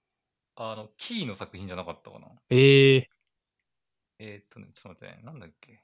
[0.58, 2.28] あの、キーの作品じゃなかったかな。
[2.50, 3.10] ええ
[4.20, 5.82] えーっとね、ちょっと待ってね、なんだっけ。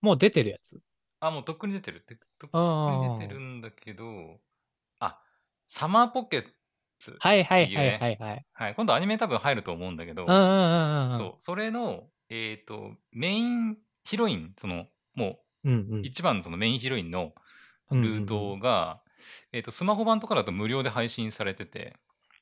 [0.00, 0.80] もう出てるやつ？
[1.20, 2.00] あ、もうとっくに出てる。
[2.00, 4.36] てとっくに出てるんだけど、あ、
[5.74, 6.44] サマーポケッ
[6.98, 7.16] ツ。
[7.18, 8.46] はいはいはいっていうねはいはい。
[8.52, 11.12] はい、今度アニメ多分入ると思うんだけど、うんうんうんうん。
[11.16, 15.70] そう、それの、えーっと、メインヒロイン、その、もう
[16.02, 17.32] 一番のそのメインヒロインの
[17.90, 19.00] ルートが、
[19.50, 21.96] えーっと、スマホ版とかだと無料で配信されてて、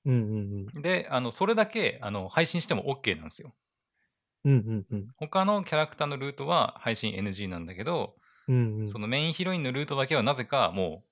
[0.05, 0.83] うんうんうん。
[0.83, 3.55] で、あの、それだけ、あの、配信しても OK なんですよ。
[4.45, 5.07] うんうんうん。
[5.19, 8.17] 他のキャラクターのルートは配信 NG なんだけど、
[8.49, 8.89] うんうん。
[8.89, 11.10] そのメインヒロインのルートだけはなぜかもう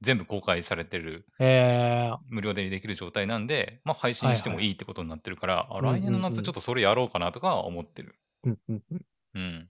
[0.00, 8.14] 全部公開されてる、えー、無料でできる状態なんで、まあ配信してもいいってことになってるから、あうんうんうん来年の夏ちょっとそれやろうかなとかは思ってる。
[8.44, 9.04] うんうんうん。
[9.34, 9.68] うん。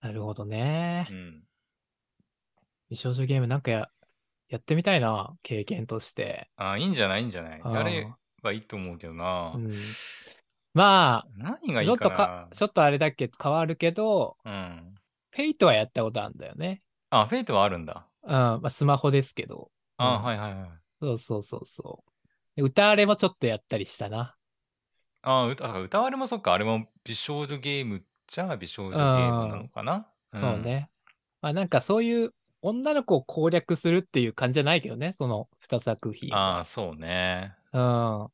[0.00, 1.14] なるほどねう。
[1.14, 1.42] ん。
[2.90, 3.88] 美少女ゲームなんかや
[4.48, 6.50] やってみたいな、経験として。
[6.56, 7.22] あいいんじゃない？
[7.22, 7.60] いいんじゃない？
[7.64, 8.06] やれ
[8.42, 9.52] ばいいと思うけどな。
[9.54, 9.72] うん、
[10.74, 14.52] まあ、何がいちょっといかか、ちょっとあれだっけ、変わるけど、な。
[14.52, 14.94] うん。
[15.30, 16.82] フェイトはやったことあるんだよね。
[17.08, 18.06] あ、フェイトはあるんだ。
[18.24, 19.70] うん、まあ、スマホですけど。
[19.96, 20.70] あ、うんはいはいはい。
[21.00, 22.12] そうそうそうそう。
[22.56, 24.36] でうたわれもちょっとやったりしたな。
[25.22, 30.06] あうた、あうたわれもそっか、あれも美少女ゲームじゃあ美少女ゲームなのかな？
[30.32, 30.90] そうね。
[31.40, 36.34] まあなんかそういう女の子を攻略するっていう感じじゃないけどね、その2作品うん。
[36.34, 36.64] ああ、は。
[36.64, 37.54] そうね。
[37.72, 38.28] うん。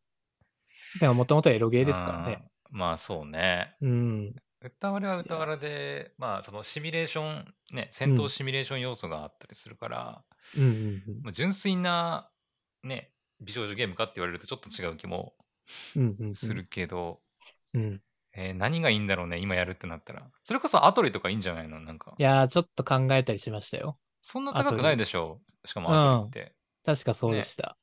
[1.01, 2.43] でももともとエロゲーですからね。
[2.73, 2.79] うん。
[2.79, 3.75] まあそうね。
[3.81, 4.35] うん。
[4.61, 10.23] 歌われは歌われで、まあそのシミュレーション、ね、戦闘シミュレーション要素があったりするから、
[10.57, 12.29] うんうんうんまあ純粋な、
[12.83, 15.35] ね、美少女ゲームかって言われるとちょっと違う気も
[15.95, 16.35] うんうんうん。
[16.35, 17.21] するけど、
[17.75, 18.01] うん。
[18.33, 20.23] えー何がいいんだろうね、今やるってなったら。
[20.45, 21.81] それこそアトリとかいいんじゃないの？
[21.81, 22.23] なんかい。
[22.23, 23.99] やー、ちょっと考えたりしましたよ。
[24.21, 26.53] そんな高くないでしょしかもアトリって。
[26.85, 27.77] 確かそうでした。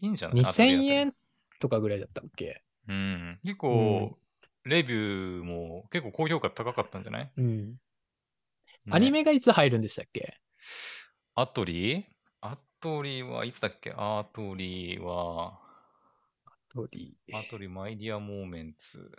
[0.00, 0.40] いいんじゃない？
[0.44, 1.14] アトリ2000アトリ円
[1.60, 2.62] とかぐらいだったっけ？
[2.88, 3.38] うん。
[3.42, 4.18] 結うん構、
[4.68, 7.70] レビューも結構高評価高かったんじゃない、うん。
[7.70, 7.76] ね。
[8.90, 10.36] アニメがいつ入るんでしたっけ？
[11.34, 12.06] アトリ？
[12.40, 13.92] アトリはいつだっけ？
[13.96, 15.58] アトリは、
[16.72, 17.16] トリ。
[17.32, 19.10] アトリマイディアモーメンツ。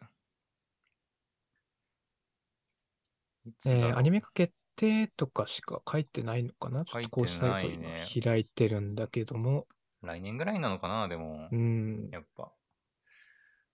[3.66, 6.86] えーアニメ化決定とかしか書いてないのかな？
[6.86, 7.90] ちょっと公式サイト今
[8.24, 9.68] 開いてるんだけども。
[10.04, 11.08] 来年ぐらいなのかな？
[11.08, 11.50] でも。
[11.52, 12.10] う、ん。
[12.12, 12.52] やっぱ。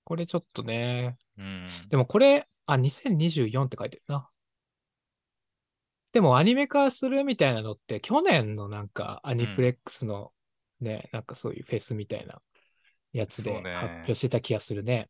[0.06, 1.18] これちょっとね。
[1.38, 1.68] うん。
[1.90, 4.30] でもこれ、あ、2024って書いてるな。
[6.14, 10.32] でもアニメ化するみたいなのって、去年のなんかアニプレックスの
[10.80, 12.42] ね、なんかそういうフェスみたいな
[13.12, 15.10] やつで発表してた気がするね。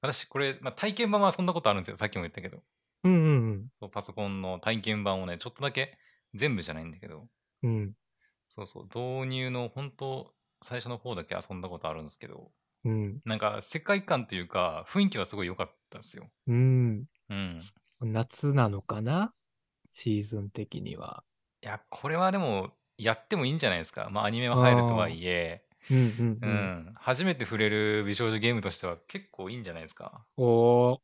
[0.00, 1.96] 私、これ、まあ、体験版はそんなことあるんですよ。
[1.96, 2.62] さっきも言ったけど。
[3.04, 3.16] うんう
[3.52, 5.98] んそうパソコンの体験版をね、ちょっとだけ、
[6.34, 7.28] 全部じゃないんだけど、
[7.62, 7.70] うん。
[7.70, 7.92] うん。
[8.48, 12.50] そうそう、導入の本当、最初の方だけ遊んだことあるんですけど、
[12.84, 13.20] うん。
[13.24, 16.30] なんか世界観というか、雰囲気はすごい良かったですよ。
[16.46, 17.04] うん。
[17.28, 17.60] うん。
[18.00, 19.32] 夏なのかな？
[19.92, 21.24] シーズン的には。
[21.62, 24.08] いや、これはでも、やってもいいんじゃないですか。
[24.10, 26.52] まあ、アニメは入るとはいえ、うんうんううん。
[26.90, 30.24] ん、初めて触れる美少女ゲームとしては結構いいんじゃないですか。
[30.36, 30.98] おー。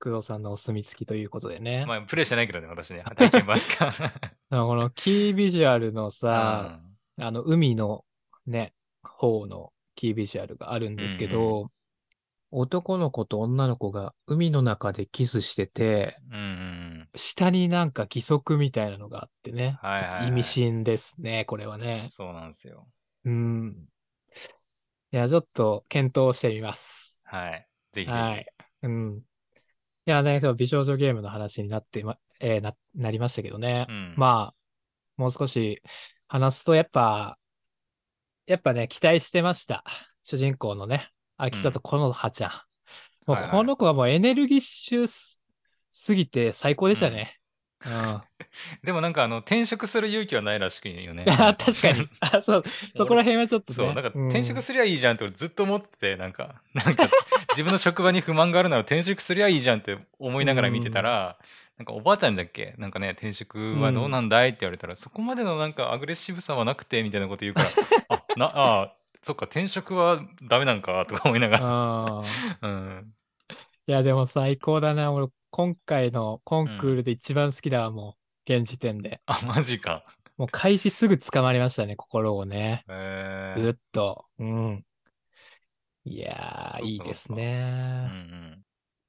[0.00, 1.86] 工藤さんのお墨付きということでね。
[1.86, 3.90] まあ、プレイしてないけどね、私ね、体験版しか。
[4.50, 6.80] このキービジュアルのうさ、
[7.18, 8.04] んあの海の
[8.46, 11.68] ね、方のキービジュアルがあるんですけど、うん
[12.56, 22.08] 男の子と女の子が海の中でキスしてて、うんうん下になんか義足みたいなのがあってね、はいはいはい意味深ですね、これはうねん。。
[22.08, 22.86] そうなんですよ。
[23.24, 23.88] うん。
[25.10, 27.16] いや、ちょっと検討してみます。
[27.24, 27.68] はい。
[27.92, 28.18] ぜひぜひ。
[28.20, 28.46] はい。
[28.82, 29.18] うん。
[29.18, 33.86] いやね、美少女ゲームの話になってま、えーな、なりましたけどね。
[33.88, 35.82] うんまあ、もう少し
[36.28, 37.38] 話すと、やっぱ、
[38.46, 39.84] やっぱね、期待してました。
[40.22, 42.50] 主人公のね、秋里このはちゃん。
[43.26, 45.42] もうはいはいこの子はもうエネルギッシュす
[45.90, 47.38] すぎて最高でしたね。
[47.86, 48.22] うん。
[48.82, 51.24] でもなんかあの転職する勇気はないらしくよね。
[51.28, 52.08] あ確かに。
[52.20, 52.64] あそう、
[52.96, 53.76] そこら辺はちょっとね。
[53.76, 57.08] そう、なんかうん転職すりゃいいじゃんって俺ずっと思ってて、なんか、 なんか
[57.50, 61.36] 自分の職場に不満があるなら転職すりゃいいじゃんって思いながら見てたら、
[61.78, 62.74] なんかおばあちゃんだっけ？
[62.78, 67.68] なんかね、転職はどうなんだいって言われたら、そこまでのなんかアグレッシブさはなくて、みたいなこと言うから、
[68.08, 72.68] あ、な、あ、そっか、転職はダメなんかとか思いながら。
[72.68, 73.14] うん。
[73.86, 75.12] いや、でも最高だな。
[75.12, 78.16] 俺、今回のコンクールで一番好きだわ、も
[78.48, 79.20] う、現時点で。
[79.26, 80.04] あ、マジか。
[80.36, 82.82] もう開始すぐ捕まりましたね、心をね。
[83.56, 84.26] ずっと。
[84.40, 84.84] うん。
[86.04, 88.04] いやー、いいですうんうね。
[88.06, 88.64] ん。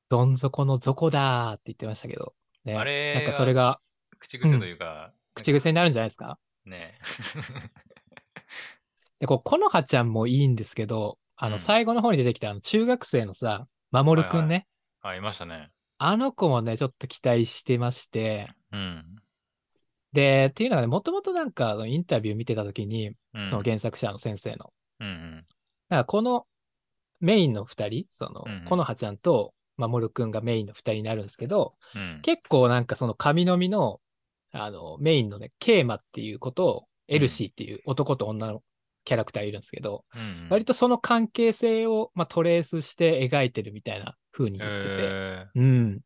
[0.08, 2.36] どん底の底だーって言ってましたけど。
[2.64, 2.76] ね。
[2.76, 3.82] あれなんかそれが
[4.20, 6.38] 口癖というか、口癖になるんじゃないですか？
[6.66, 7.00] ね。
[9.20, 14.68] で、こう、このはちゃんもいいんですけど、あの、うん最後の方に出てきたあの中学生のさ、守くんね。
[15.02, 15.72] あ、いましたね。
[15.98, 19.06] あの子もね、ちょっと期待してまして、うん。
[20.14, 23.48] で、っていうのはね、もともとなんかインタビュー見てたときに、うん。
[23.48, 24.74] その原作者の先生の。
[25.00, 25.36] うんうん。
[25.38, 25.44] だ
[25.90, 26.46] からこの
[27.20, 32.22] メインの二人、そのうんうん、このはちゃんと守くんがメインの二人になるんですけど、うん。
[32.22, 34.02] 結構なんかその神の実の、
[34.52, 38.64] あの、メインのね、ケーマっていうことを、エルシーっていう男と女の
[39.04, 46.02] キャラクターいるんですけど、うん割とその関係性を、まあ、トレースして描いてるみたいな風に言ってて、えうん。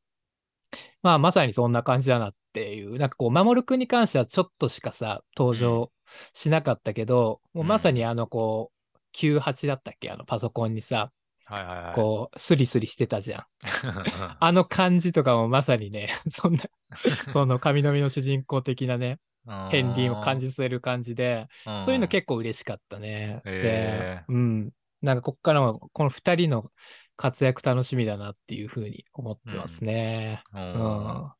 [1.01, 5.91] まあ、まさにそんな感じだなっていう、なんかこう、守くんに関してはちょっとしかさ、登場
[6.33, 10.11] しなかったけど、もうまさにあの、こう、98だったっけ？
[10.11, 11.95] あの、パソコンにさ、ーはいはいはい。
[11.95, 13.45] こう、スリスリしてたじゃん。
[14.39, 16.63] あの感じとかもまさにね、 そんな、
[17.33, 23.41] その神の実の主人公的なね、片鱗を感じさせる感じで、うんそういうの結構嬉しかったね。
[23.45, 24.71] へで、うん。
[25.01, 26.71] なんかこっからもこの二人の
[27.19, 30.41] 活躍楽しみだなっていうふうに思ってますね。
[30.53, 31.31] ううんん。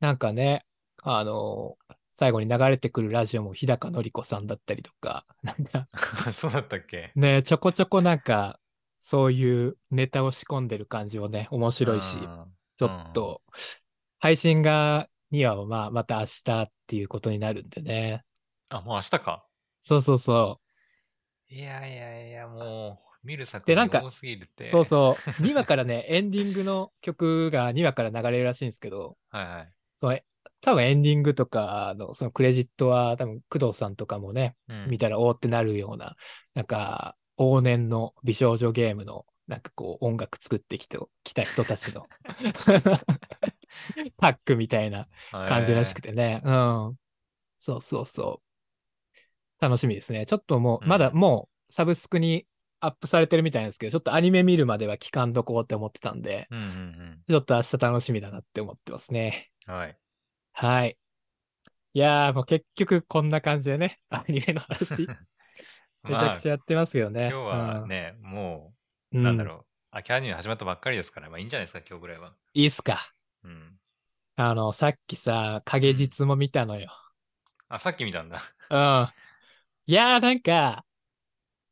[0.00, 0.66] なんかね、
[1.04, 1.76] あの、
[2.10, 5.88] 最後に流れてくるラジオも日高のり子さんだったりとか、 なんか
[6.34, 7.12] そうだったっけ？
[7.14, 8.58] ね、ちょこちょこなんか、
[8.98, 12.16] そういうネタを仕込んでる感じもね、面白いし、
[12.76, 13.40] ちょっと、
[14.18, 18.24] 配信が、にはまあ、また明日っていうことになるんでね。
[18.68, 19.46] あ、もう明日か。
[19.80, 20.60] そうそうそ
[21.48, 21.54] う。
[21.54, 24.64] いやいやいや、もう、見る作でなんか品多すぎるって。
[24.70, 25.30] そうそう。
[25.42, 29.72] 2話からね、エンディングの曲が2話から流れるらしいんですけど、はいはい。
[29.96, 30.18] その
[30.60, 36.16] 多分エンディングとかのそのクレジットは多分工藤さんとかもね、うん見たらおーってなるような、
[36.54, 42.08] なんか往年の美少女ゲームのなんかこう音楽作ってきてきた人たちの
[44.16, 46.40] タッグみたいな感じらしくてね。
[46.44, 46.96] うん。
[47.58, 48.40] そうそうそ
[49.60, 49.62] う。
[49.62, 50.26] 楽しみですね。
[50.26, 52.46] ちょっともう、うんまだもうサブスクに
[52.82, 59.50] アップされてるみたいなんですけど、ちょっとアニメ見るまでは期間どこうって思ってたんで、うんうんちょっと明日楽しみだなって思ってますね。
[59.68, 59.74] うん。
[59.74, 59.98] はい。
[60.52, 60.98] はい。
[61.94, 65.06] いやー、もう結局こんな感じでね、アニメの話、
[66.04, 67.28] めちゃくちゃやってますけどね。
[67.30, 68.74] 今日はね、も
[69.12, 69.64] うう、なんだろう。
[69.90, 72.34] 秋アニメ始まったばっかりですから、まあいいんじゃないですか、今日ぐらいは。
[72.54, 73.12] いいっすか。
[73.44, 73.78] うん。
[74.36, 76.90] あの、さっきさ、影実も見たのよ。
[77.68, 78.40] あ、さっき見たんだ。
[78.70, 79.12] うん。
[79.86, 80.84] いやー、なんか、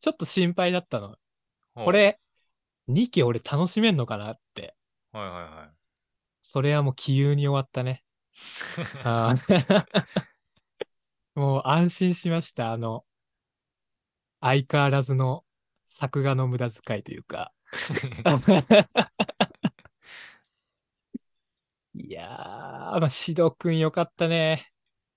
[0.00, 1.16] ちょっと心配だったの。
[1.74, 1.92] こ。
[1.92, 2.18] れ、
[2.88, 4.74] 2期俺楽しめんのかなって。
[5.12, 5.70] はいはいはい。
[6.42, 8.02] それはもう気憂に終わったね。
[11.34, 12.72] もう安心しました。
[12.72, 13.04] あの、
[14.40, 15.44] 相変わらずの
[15.86, 17.52] 作画の無駄遣いというか。
[21.94, 24.70] いやー、まあ、シドくんよかったね。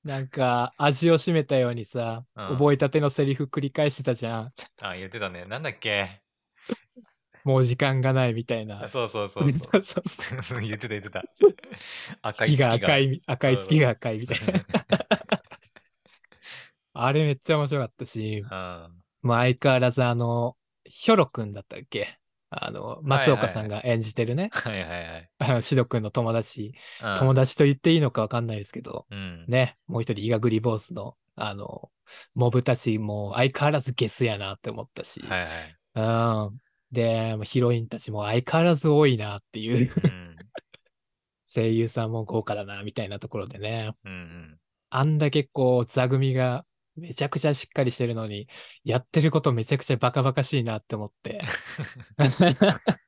[0.04, 4.54] なんか、味を占めたようにさ、うん覚えたてのセリフ繰り返してたじゃん。
[4.82, 5.46] あ、言ってたね。
[5.46, 6.22] なんだっけ？
[7.44, 8.84] もう時間がないみたいな。
[8.86, 11.24] あそうそうそう 言ってた言ってた。
[12.22, 12.68] 赤月い月が。
[12.70, 14.66] が赤い、赤い月が赤いみたいな。
[16.96, 19.04] あれめっちゃ面白かったし、うん。
[19.24, 22.18] もう相変わらずあの、ヒョロくんだったっけ？
[22.56, 25.30] あの、松岡さんが演じてるね、はいはいはい。
[25.40, 26.74] あ のシドくんの友達、
[27.04, 29.46] うん友達と言っていいのかわかんないですけど、うん。
[29.48, 31.90] ね、もう一人、イガグリボースの、あの、
[32.36, 36.50] モブたちも相変わらずゲスやなって思ったし、はいはい。
[36.50, 36.58] うん。
[36.92, 40.36] で、ヒロインたちも相変わらず多いなっていう、うん。
[41.46, 43.92] 声優さんも豪華だな、みたいなところでね。
[44.04, 44.60] うんうん。
[44.90, 46.66] あんだけこう、座組が
[46.96, 48.48] めちゃくちゃしっかりしてるのに、
[48.84, 51.42] やってることめちゃくちゃバカバカしいなって思って。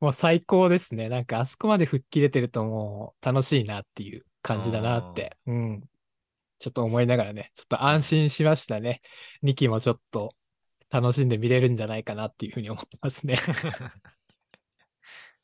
[0.00, 1.08] もう最高ですね。
[1.08, 5.36] なんかあそこまで吹っ切れてるともう楽しいなっていう感じだなって。
[5.46, 5.82] うん。
[6.58, 9.00] ちょっと思いながらね、ちょっと安心しましたね。
[9.42, 10.34] 2期もちょっと
[10.90, 13.36] 楽しんで見れるんじゃないかなっていうふうに思ってますね。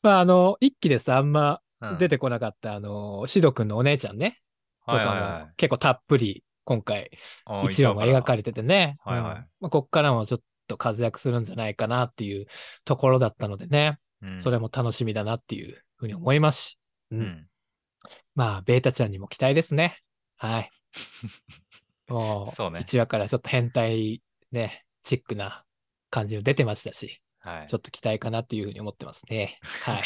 [0.01, 4.39] まあ、あの、1期でさ、あんまうん出てこなかった、あの、シド君のお姉ちゃんね、
[4.87, 7.11] とはいかも結構たっぷり今回
[7.45, 12.45] あ1話も描かれれててね、はいはいうんまあ、こっからもちょっと活躍するんじゃないかなっていう
[12.85, 13.99] ところだったのでね、
[14.39, 16.77] それも楽しみだなっていうふうに思いますし、
[17.11, 17.47] ううんん。
[18.35, 19.99] まあ、ベータちゃんにも期待ですね。
[20.37, 20.71] はい。
[22.07, 25.65] もう、そうね1話からちょっと変態ね、チックな
[26.09, 27.77] 感じも出てましたし、はいちょ。
[27.77, 29.59] っと期待かなっていうふうに思ってますね。
[29.83, 30.03] はい。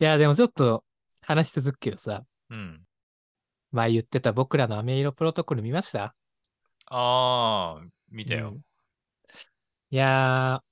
[0.00, 0.84] いや、でもちょっと
[1.20, 2.85] 話し続くけどさ、うん。
[3.76, 6.16] 前言ってた僕らの飴色プロトコル見ました？
[6.86, 8.56] ああ、見たようん。
[9.90, 10.66] いやー、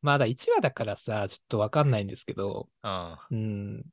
[0.00, 3.16] まだ1話だからさ、ちょっとわかんないんですけど、うん。
[3.30, 3.84] うん。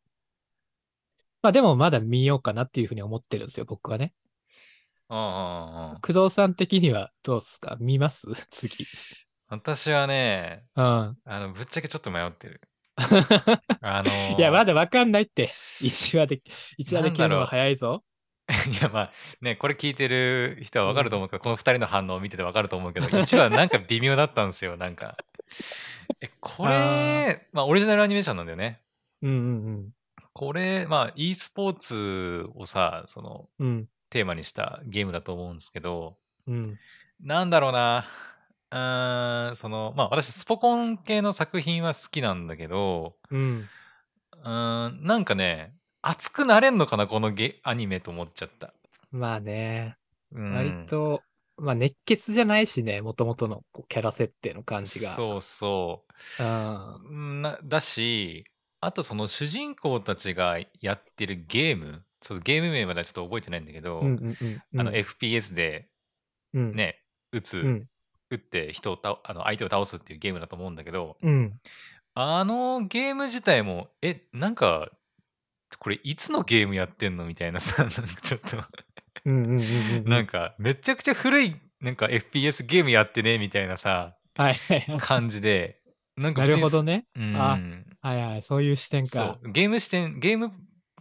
[1.42, 4.14] まあでもまだ見ようかなっていうふうに思ってるんですよ、僕はね。
[5.10, 7.78] 工藤さん的にはどうですか？
[7.80, 8.28] 見ます？
[8.52, 8.86] 次。
[9.48, 10.84] 私はね、うん。
[10.84, 12.62] あの、ぶっちゃけちょっと迷ってる。
[13.82, 15.52] あのーいや、まだわかんないって。
[15.82, 16.42] 1話で、
[16.78, 18.04] 一話で決めるのは早いぞ。
[18.50, 25.18] いやまあねこれ聞いてる人は分かると思うけど、この2人の反応を見てて分かると思うけど1話なんか微妙だったんですよなんか
[26.20, 28.82] えこれまあオリジナルアニメーションなんだよね
[29.22, 29.94] うんうん
[30.34, 33.68] これまあ e スポーツをさそのうん。
[33.68, 33.90] うん。
[34.10, 36.80] テーマにしたゲームだと思うんですけどうん。
[37.20, 38.06] なんだろうな
[38.72, 43.70] そのまあ私スポコン系の作品は好きなんだけどうん。
[44.44, 48.74] うーんなんかね熱くなれんのかなこのゲアニメと思っちゃった、
[49.12, 49.98] まあね、
[50.32, 51.22] うん、割と、
[51.58, 55.10] まあ熱血じゃないしね、もともとのキャラ設定の感じが。
[55.10, 56.06] そうそ
[56.40, 56.96] ううん。
[57.10, 58.46] うんなだし
[58.82, 64.38] あとその主人公たちがやってるゲームそうゲーム名まではちょっと覚えてないんだけど、うんうん
[64.74, 64.80] うん。
[64.80, 65.90] あの FPS で
[66.54, 66.76] うん。
[66.76, 67.02] ね、
[67.34, 67.86] 撃つ、
[68.30, 68.36] うん。
[68.36, 71.60] 撃って人をたあの相手を倒すっていうゲームだと思うんだけどうん。
[72.16, 74.90] あのゲーム自体もえなんか
[75.80, 78.58] これいつのゲームやってんのみたいなさ なんかちょっと。
[80.10, 84.56] なんかめちゃくちゃ古いなんか FPS ゲームやってねみたいなさはい。
[85.00, 85.82] 感じで
[86.16, 87.06] なんかなるほどね。
[87.16, 87.60] うんあ
[88.02, 88.42] はいはい。
[88.42, 89.40] そういう視点そか。
[89.44, 90.52] うゲーム視点ゲーム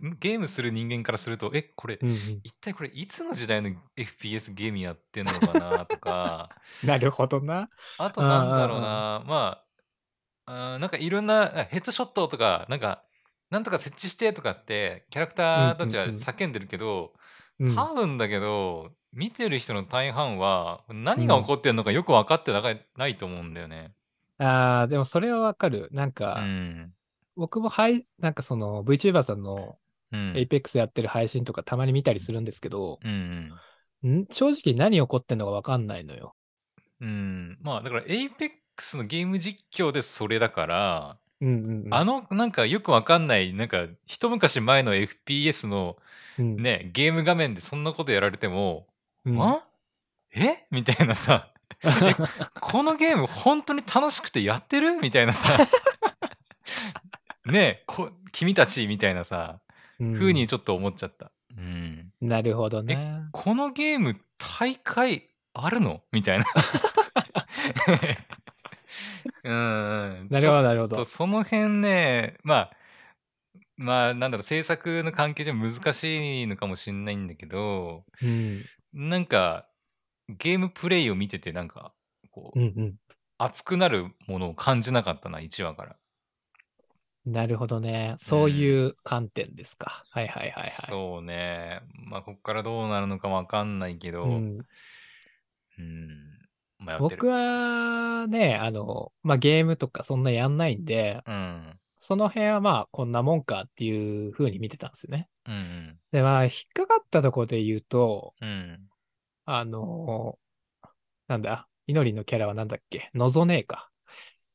[0.00, 2.42] ゲームする人間からするとえこれうんうん。
[2.42, 6.50] 一体これいつの時代の FPS ゲームやってんのかなとか
[6.82, 7.68] なるほどな。
[7.96, 9.64] あとなんだろうなま
[10.46, 13.04] ああーなんかいろんなあヘッドショットとかなんか
[13.50, 17.14] なんとか設置してとかってキャラクターたちはうんうんうん叫んでるけど、
[17.60, 17.74] うん。
[17.74, 22.52] 多分だけど見てる人の大半は何が起こってんのかよく分かって
[22.96, 23.94] ないと思うんだよね。
[24.38, 25.88] ああ、でもそれはわかる。
[25.92, 26.94] なんうか、ん。
[27.36, 29.78] 僕もはい、なんかその VTuber さんの
[30.12, 30.32] うん。
[30.32, 33.52] Apex やってる配信とかたまに見たりするんですけど、うん
[34.02, 34.18] うん。
[34.20, 34.26] ん？
[34.30, 36.34] 正直何起こってんのかわかんないのよ。
[37.00, 37.58] うん。
[37.62, 41.94] まあだから Apex のゲーム実況でそれだから、うんうんうん。
[41.94, 45.96] あのなんかよくわかんないなんか一昔前の FPS の
[46.38, 48.86] うん、ねゲーム画面でそんなことやられても、
[49.24, 49.64] うん、あ？
[50.32, 50.66] え？
[50.70, 51.52] みたいなさ
[52.60, 54.92] このゲーム本当に楽しくてやってる？
[55.00, 55.58] みたいなさ
[57.44, 59.58] ねこ君たちみたいなさ
[60.00, 61.32] うん風にちょっと思っちゃった。
[61.56, 63.22] うん、なるほどね。
[63.32, 66.02] このゲーム大会あるの？
[66.12, 66.44] みたいな。
[69.44, 71.04] うんうん、なるほど、なるほど。
[71.04, 72.70] その辺ねまあ
[73.76, 79.08] まあなんだろう制作の関係上難しいのかもしれないんだけどうん。
[79.08, 79.68] なんか
[80.28, 81.92] ゲームプレイを見ててなんか
[82.30, 82.94] こう、うんうん。
[83.38, 85.96] 熱くなるものを感じなかったな1話から、
[87.30, 88.16] なるほどね。
[88.18, 90.04] そういう観点ですか。
[90.10, 90.64] はいはいはいはい。
[90.70, 91.80] そうね。
[92.10, 94.24] まあここからどうなるのかわかんないけど。
[94.24, 96.18] ううん、ん、
[96.78, 96.98] 迷ってる。
[96.98, 101.78] 僕はね、あの、まあ、ゲームとかそんなやんないんで、うん。
[101.98, 105.28] その辺はまあこんなもんかっていう風に見てたんですよね。
[105.46, 105.98] うんうん。
[106.12, 108.80] で、まあ引っかかったところで言うと、うん。
[109.44, 110.38] あの
[111.26, 113.10] なんだ、イノリンのキャラはなんだっけ？
[113.14, 113.90] ノゾネーか。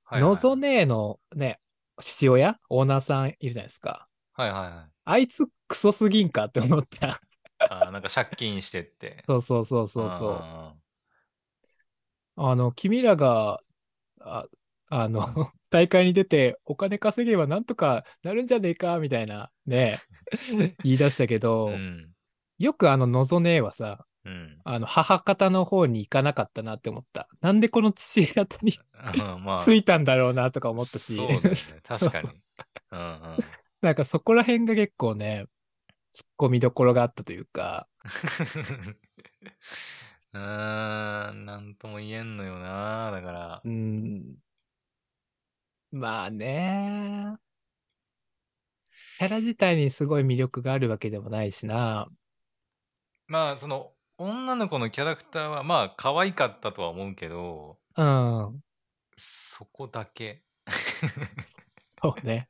[0.06, 1.60] はいはいノゾネーのね、
[2.02, 2.60] 父親？
[2.70, 4.08] オーナーさんいるじゃないですか。
[4.34, 7.22] はいはいはいあいつクソすぎんかって思った。
[7.60, 10.40] あーなんか借金してって そうそうそうそうそう。
[10.42, 10.76] あ
[12.36, 13.60] あの、君らが、
[14.22, 14.46] あ
[14.90, 20.00] あの、大会に出てお金稼げばなんとかなるんじゃねえかみたいなね、
[20.84, 22.14] 言い出したけーど、うん
[22.60, 27.28] よくあの、のぞねえはさ、うんあの、母方の方に行かなかったなって思った。
[27.42, 31.52] なんでこの父方にうんまあついたんだろうなとか思ったし、そうだよね
[31.84, 32.30] 確かに
[32.92, 33.38] うんうん
[33.82, 35.46] なんかそこら辺が結構ね、
[36.14, 37.88] 突っ込みどころがあったというか、
[40.34, 43.12] うーん、なんとも言えんのよな。
[43.12, 44.38] だからう、ん。
[45.92, 47.38] まあね。
[49.18, 52.10] キャラ自体にすごい魅力があるわけでもないしな。
[53.28, 58.64] まあ、その、女の子のキャラクターは、まあ、可愛かったとは思うけど、うん。
[59.18, 60.44] そこだけ。
[62.02, 62.50] そうね。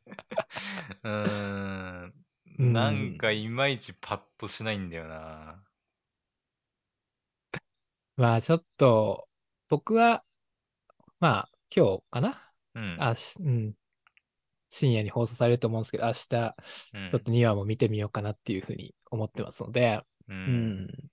[1.03, 2.14] うーん。
[2.59, 5.64] うんなんかいまいちパッとしないんだよな。
[8.16, 9.28] まあちょっと、
[9.70, 10.24] 僕は、
[11.20, 12.53] まあ今日かな？
[12.76, 12.97] うん。
[12.97, 13.76] あし、うん。
[14.70, 16.34] 深夜に放送されると思うんですけど、明日、ち
[16.93, 20.34] うんょっと2話も見てみようかなっていうふうに思ってますので、う。
[20.34, 21.12] うんん。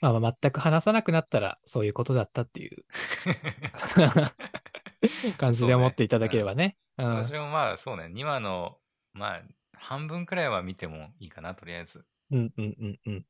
[0.00, 2.84] まあまあ全く話さなくなったらそういうことだったっていう
[5.38, 6.76] 感じで思っていただければね。
[6.98, 7.14] うん。
[7.16, 8.78] 私もまあそうね、2話の、
[9.12, 9.42] まあ、
[9.76, 12.04] 半分くらいは見てもいいかな、とりあえず。
[12.30, 13.26] うんうんうんうん。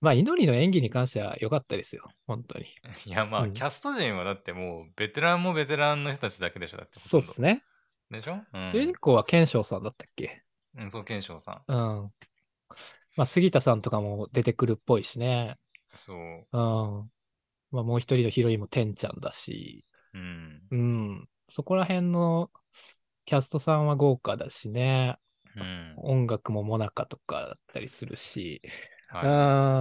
[0.00, 2.10] まあ、祈りの演技に関しては良かったですよ。
[2.26, 2.66] 本当に。
[3.06, 6.98] いやまあ、うんキャスト陣はだってもう、ベテランもベテランの人たちだけでしょ、だって。
[6.98, 7.64] そうっすね。
[8.10, 8.18] ね。
[8.18, 8.34] でしょ？
[8.52, 8.94] うん主人。
[8.94, 10.42] 公は賢章さんだったっけ？
[10.76, 11.72] うん、そう、賢章さん。
[11.72, 12.12] うん。
[13.16, 15.56] まあ、杉田さんとかも出てくるっぽいしね。
[15.94, 16.18] そう。
[16.18, 17.10] うん。
[17.70, 19.84] まあ、もう一人のヒロインも天ちゃんだし。
[20.12, 20.62] うん。
[20.70, 21.28] うん。
[21.48, 22.50] そこら辺の
[23.24, 25.16] キャストさんは豪華だしね。
[25.56, 25.94] うん。
[25.96, 28.60] 音楽もモナカとかだったりするし。
[29.12, 29.22] うは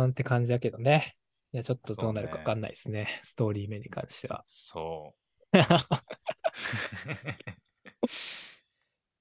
[0.06, 1.18] ーんって感じだけどね。
[1.52, 3.22] いや、ちょっとどうなるかそうねわかんないですね。
[3.24, 4.44] ストーリー面に関しては。
[4.46, 5.14] そ
[5.54, 5.58] う。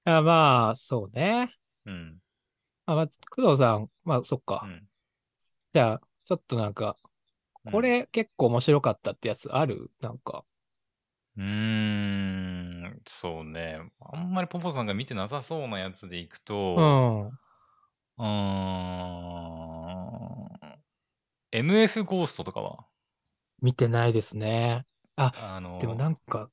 [0.05, 1.53] あまあ、そうね。
[1.85, 2.19] うん。
[2.85, 4.61] あまあ、工藤さん、まあ、そっか。
[4.65, 4.87] うん。
[5.73, 6.97] じゃあ、ちょっとなんか、
[7.71, 9.91] これ結構面白かったってやつある？
[9.99, 10.45] なんか。
[11.37, 13.79] うーん、そうね。
[13.99, 17.27] あんまりポポさんが見てなさそうなやつでいくうと、ん。
[17.27, 18.25] うーん、
[21.51, 22.85] MF ゴーストとかは？
[23.61, 24.85] 見てないですね。
[25.15, 26.49] あ、あの、でもなんか、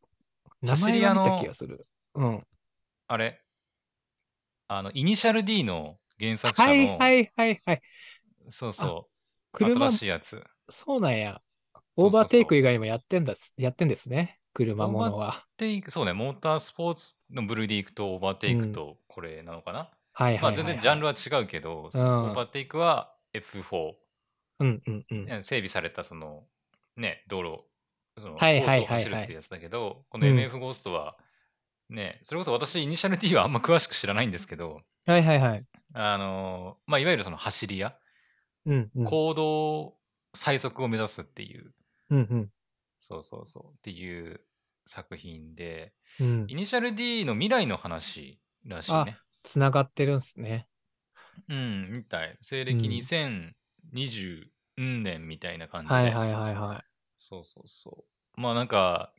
[0.62, 1.86] 名前は見た気がする。
[2.14, 2.46] うん。
[3.08, 3.44] あれ、
[4.68, 7.82] あの、イニシャル D の原作者の、はいはいはいはい。
[8.48, 9.12] そうそう、
[9.52, 10.42] 車新、しいやつ。
[10.70, 11.42] そうなんや。
[11.96, 14.40] オーバーテイク以外にもやってんだ、やってんですね。
[14.54, 15.46] 車ものは。
[15.56, 20.56] テイクそうね、モータースポーツの部類でいくと、オーバーテイクとこれなのかな、はいはいはい、まあはい。
[20.56, 23.96] 全然ジャンルは違うけど、うんオーバーテイクは F4、
[24.60, 25.24] うんうんうん。
[25.26, 26.44] ね整備されたその、
[26.96, 27.64] ね、道路、
[28.18, 31.16] そのコはいースをはいはいはい走るってやつだけど、このうん MF ゴーストは、
[31.90, 35.64] ね、それこそ私、イニシャル D はあんま詳しく知らないんですけど、はいはいはい。
[35.94, 37.94] あのまあ、いわゆるその走り屋、
[38.66, 39.04] うんうん。
[39.04, 39.94] 行動
[40.34, 41.72] 最速を目指すっていう、
[42.10, 42.50] うんうん。
[43.00, 44.40] そうそうそう、っていう
[44.86, 46.54] 作品で、うんイ。
[46.54, 49.18] ニシャル D の未来の話らしいね。
[49.42, 50.64] つながってるんすね。
[51.48, 52.36] うん、みたい。
[52.40, 55.94] 西暦うん2020年みたいな感じで。
[55.94, 56.84] はいはいはいは
[57.16, 58.04] そうそうそ
[58.36, 58.40] う。
[58.40, 59.12] まあなんか、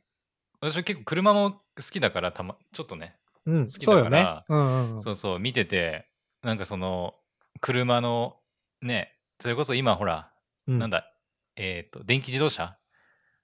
[0.60, 1.60] 私は結構車も好
[1.90, 3.16] きだから、たま、ちょっとね、
[3.46, 3.50] い。
[3.50, 3.66] うん。
[3.66, 4.44] 好きだそうよねから。
[4.48, 5.02] うんうんうん。
[5.02, 6.08] そうそう、見てて、
[6.44, 7.14] なんかその、
[7.60, 8.36] 車の、
[8.82, 10.30] ね、それこそ今ほら、
[10.66, 11.12] うんなんだ、
[11.56, 12.78] えっ、と、電気自動車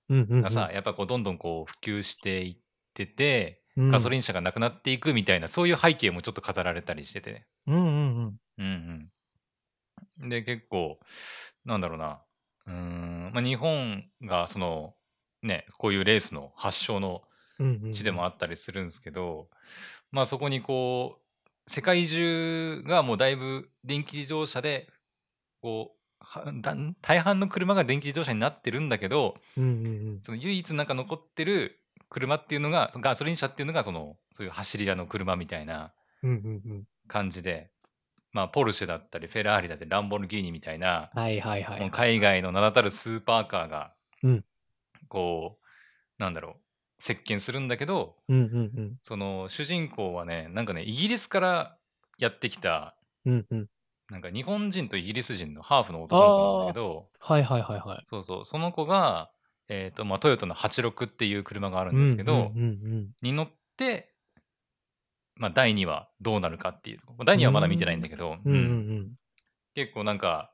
[0.08, 0.42] うんうんうん。
[0.42, 2.56] がさ、やっぱこう、どんどんこう、普及していっ
[2.94, 8.40] てて、うん、ガソリン車がなくなっていくみたいな、そういう背景もちょっと語られたりしてて、うんうんうん。
[8.58, 9.10] うん
[10.20, 10.28] うん。
[10.28, 10.98] で、結構、
[11.64, 12.22] なんだろうな、
[12.66, 14.94] うーん、まあ、日本がその、
[15.42, 17.22] ね、こういうレースの発祥の
[17.58, 19.48] うんうんうん地でもあったりするんですけど、
[20.10, 21.29] まあそこにこう、
[21.70, 24.88] 世界中がもうだいぶ電気自動車で、
[25.62, 30.20] こう、大半の車が電気自動車になってるんだけど、うんうんうん。
[30.20, 35.92] その唯一なんか残ってる車っていうのが、そのガソリン車っていうのが、その、そういう走り屋の車みたいな
[36.24, 36.84] うんうんうん。
[37.06, 37.70] 感じで、
[38.32, 41.90] まあ、ポルシェだったり、フェラーリだったり、ランボルギーニみたいな、はいはいはい。
[41.92, 43.94] 海外の名だたるスーパーカーが、
[44.24, 44.44] うん
[45.06, 45.60] こ
[46.18, 46.69] う、なんだろう、
[47.00, 48.96] 席巻するんだけど、うんうんうん。
[49.02, 51.76] その主人公はね、なんかね、イギリスから
[52.18, 52.94] やってきた、
[53.24, 53.66] うんうん。
[54.10, 58.02] なんか日本人とイギリス人のハーフの男の子なんだけど、はいはいはいはい。
[58.04, 59.30] そうそう、その子が、
[59.68, 64.12] えっ、と、まあ、トヨタの86っていう車があるんですけど、うんうんうんに乗って、
[65.36, 67.00] まあ、第2話どうなるかっていう。
[67.24, 68.52] 第2話まだ見てないんだけど、うん。
[68.52, 69.12] うんうんうん
[69.76, 70.52] 結構なんか、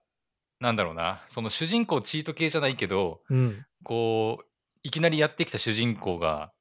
[0.61, 3.39] なんだろうな、その主人公チート系じゃないけど、うん。
[3.39, 3.67] うん。
[3.83, 4.45] こう、
[4.87, 6.53] いきなりやってきた主人公が、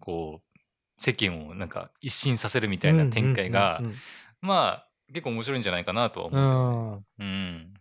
[0.00, 0.58] こう、
[0.96, 3.82] 世間をなんか一新させるみたいな展開が、
[4.40, 6.26] まあ、結構面白いんじゃないかなとは。
[6.26, 7.04] 思ううん。
[7.18, 7.30] けどね。
[7.30, 7.74] うん。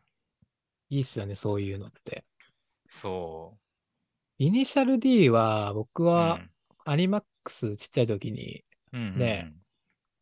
[0.90, 2.26] いいっすよね、そういうのって。
[2.90, 3.58] そ
[4.38, 6.06] イニシャル D は、僕う。
[6.08, 6.42] は、
[6.84, 9.54] アニマックスちっちゃい時にね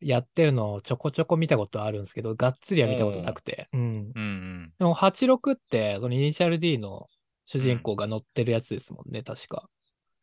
[0.00, 3.68] やってるのをちょこちょこ見たことあるんですけど、がっつりは見たことなくて。
[3.72, 3.80] うん。
[3.80, 4.72] うんうん。
[4.78, 7.08] でも86って、そのイニシャル D の
[7.46, 9.68] 主人公が乗ってるやつですもんね、確か。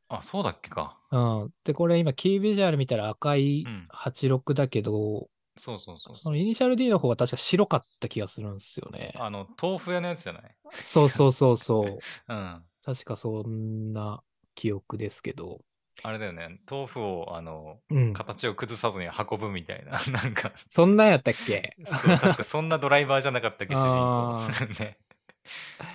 [0.09, 0.97] あ、そうだっけか。
[1.11, 1.53] うん。
[1.63, 6.33] で、これ今、キービジュアル見たら赤いうん86だけど、そうそうそうそそう。
[6.33, 9.11] のイニシャル D の方が確か白かった気がするんですよね。
[9.15, 10.55] あの、豆腐屋のやつじゃない？
[10.83, 11.83] そうそうそうそ
[12.29, 12.33] う。
[12.33, 12.63] うん。
[12.83, 14.23] 確かそんな
[14.55, 15.59] 記憶ですけど。
[16.03, 16.59] あれだよね。
[16.69, 18.13] 豆腐を、あの、うん。
[18.13, 19.91] 形を崩さずに運ぶみたいな。
[20.11, 21.75] なんか、そんなんやったっけ？
[21.85, 24.29] そう、確かそんなドライバーじゃなかったっけ、 主あ人公。
[24.83, 24.97] ね。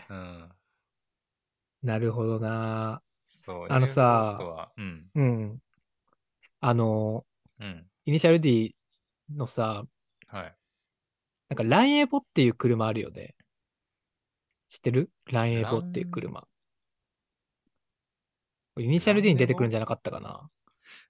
[0.09, 0.56] うん。
[1.87, 3.01] なるほどな。
[3.27, 3.69] そう。
[3.71, 5.07] あのさうん。
[5.15, 5.63] うん。
[6.61, 7.25] あの、
[7.61, 7.87] うん。
[8.07, 8.75] イニシャル D
[9.33, 9.85] のさ、
[10.27, 10.55] はい。
[11.49, 13.37] なんかランエボっていう車あるよね。
[14.69, 15.11] 知ってる？
[15.27, 16.45] ランエボっていう車。
[18.79, 20.51] イニシャル D に出てくるんじゃなかったかな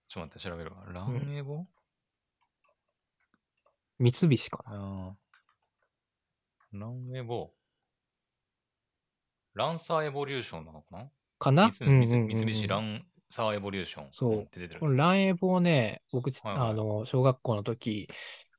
[0.09, 0.85] ちょっと待って、調べるわ。
[0.93, 1.64] ランエボ、
[3.99, 5.16] 三菱かな
[6.72, 7.51] ランエボ？
[9.57, 11.11] ランサーエボリューションなのかな？
[11.39, 11.73] かな？
[11.73, 12.03] 三
[12.45, 12.99] 菱ラン
[13.31, 14.09] サーエボリューション。
[14.11, 14.89] そうんって出てるこ。
[14.89, 18.07] のランエボをね、僕ち、はいはいあの、小学校の時、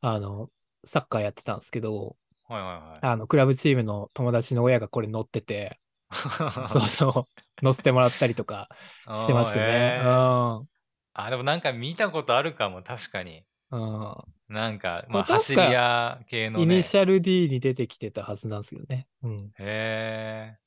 [0.01, 0.49] あの、
[0.83, 2.15] サッカーやってたんですけど、
[2.47, 5.79] はいはいあの、クラブチームの友達の親がこれ乗ってて、
[6.09, 6.69] はい。
[6.69, 7.27] そうそ
[7.61, 8.67] う、乗せてもらったりとか
[9.05, 10.01] してましたね。
[10.01, 10.65] あーへー
[11.13, 13.43] あ、でもなんか見たことあるかも、確かに。
[13.69, 14.01] うん。
[14.01, 14.15] うん
[14.49, 16.75] なんか、まあ、走り屋系のね。
[16.75, 19.05] イニシャル D に出てきてたはずなんですけどね。
[19.21, 19.51] うん。
[19.59, 20.57] へ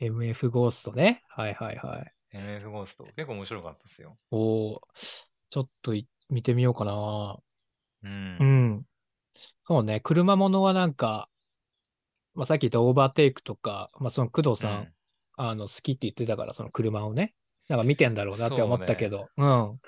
[0.00, 1.22] MF ゴーストね。
[1.28, 2.12] はいはいはい。
[2.32, 2.38] え。
[2.38, 3.04] MF ゴースト。
[3.04, 4.16] 結構面白かったですよ。
[4.30, 4.80] おー
[5.50, 7.38] ちょっとい見てみようかな。
[8.04, 8.36] うん。
[8.38, 8.82] うん。
[9.66, 11.28] そうね、車ものはなんか、
[12.34, 14.92] まあ、さっき言ったオーバーテイクとか、まあ、その工藤さん、うん
[15.40, 17.32] あの、好きって言ってたから、その車をね、
[17.68, 19.46] なんか見てんだろうなって思ったけど、うん。
[19.46, 19.78] あ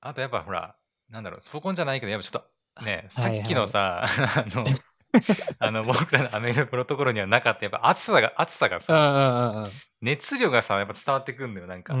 [0.00, 0.76] あとやっぱほら、
[1.08, 2.44] なんだろう、スポコンじゃないけど、やっぱちょっ
[2.76, 4.66] と、ね、さはいっきのさ、 あの、
[5.58, 11.94] あの、僕らのアメリカプロトコロにはなかった、やっぱ暑さが、暑さがうんさ、熱量がさ、やっぱ伝わってくんだよ、なんか。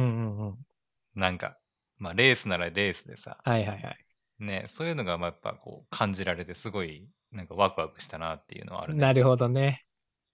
[1.14, 1.58] なんか、
[1.98, 4.06] まあ、レースならレースでさ、はいはいはい。
[4.38, 9.00] ね、そういうのが、まあ、やっぱこう、感じられて、すごい、なんかワクワクしたなっていうのはあるね。
[9.00, 9.84] なるほどね。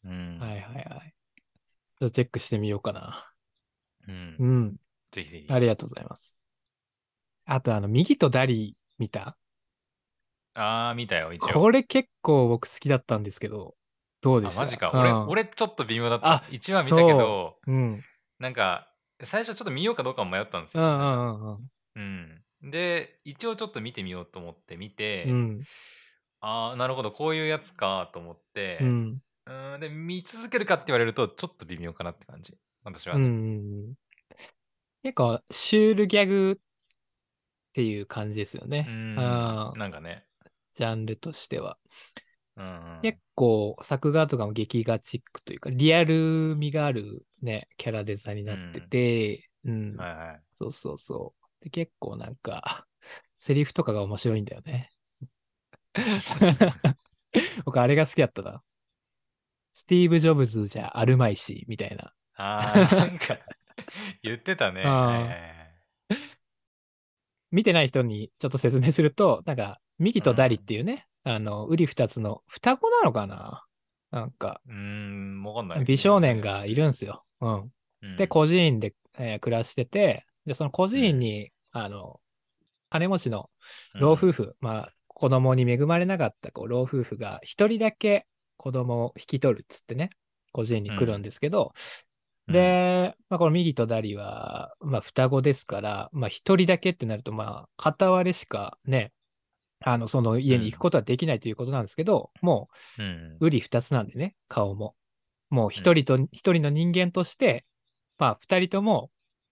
[0.04, 0.38] うん。
[0.38, 1.14] はいはいはい。
[2.00, 3.30] ちょっとチェックしてみようかな。
[4.06, 4.46] うんう。
[4.46, 4.76] ん。
[5.10, 5.52] ぜひぜひ。
[5.52, 6.38] ありがとうございます。
[7.44, 9.36] あと、あの、右とダリ見た？
[10.58, 11.48] あー、見たよ、一応。
[11.48, 13.76] これ結構僕好きだったんですけど、
[14.20, 14.60] どうであ、した？
[14.60, 14.90] マジか。
[14.92, 16.44] うん俺、俺ちょっと微妙だったあ。
[16.50, 18.04] 1話見たけど、うん。
[18.38, 18.92] なんか、
[19.22, 20.82] 最初ちょっと見ようかどうかも迷ったんですよ。
[20.82, 21.60] うんうんうん
[21.96, 22.42] うん。
[22.62, 22.70] うん。
[22.70, 25.62] で、一応ちょっと見てみようと思って見て、うん。
[26.40, 29.22] ああ、なるほど、こういうやつかと思って、うん。
[29.46, 32.56] うん、で、見続けるかって言われると、ちょっと微妙かなって感じ。
[32.84, 33.24] 私はね。
[33.24, 33.94] うんうんうん。
[35.02, 36.62] 結構、シュールギャグっ
[37.72, 38.86] ていう感じですよね。
[38.88, 39.16] うん。
[39.18, 40.27] あーなんかね。
[40.78, 41.76] ジャンルとしては。
[42.56, 43.00] うんうん。
[43.02, 49.96] 結構、作画とかも劇画チックというか、リアル味があるね、キャラデザになってて、うん。
[49.96, 50.42] はいはい。
[50.54, 51.64] そうそうそう。
[51.64, 52.86] で、結構なんか、
[53.38, 54.88] セリフとかが面白いんだよね。
[57.64, 58.62] 僕、あれが好きだったな。
[59.72, 62.12] スティーブ・ジョブズじゃあるまいし、みたいな。
[62.36, 63.36] ああ、 なんか、
[64.22, 65.58] 言ってたね。
[67.50, 73.64] 見てない人にちょっと説明すると、なんか、ミキとダリっていうね、あの、ウリ二つの双子なのかな？
[74.10, 75.84] なんか、うーん、わかんない。
[75.84, 77.24] 美少年がいるんすよ。
[77.40, 77.72] うん。
[78.02, 78.16] うん。
[78.16, 82.20] で、孤児院で、えー暮らしてて、で、その孤児院に、あの、
[82.90, 83.50] 金持ちの
[83.96, 88.26] 老夫婦、まあ、子供に恵まれなかったこう老夫婦が一人だけ
[88.56, 90.10] 子供を引き取るっつってね、
[90.52, 91.74] 孤児院に来るんですけど、
[92.46, 99.12] うん、で、まあ、この右とダリは、まあ、双子ですから、まあ、一人だけってなると、まあ、片割れしかね、
[99.80, 102.68] あの、その家に行くことはできないということなんですけど、も
[102.98, 104.94] うん、う、うり二つなんでね、顔も。
[105.50, 107.64] もう一人と、一人の人間として、
[108.18, 109.10] まあ、二人とも、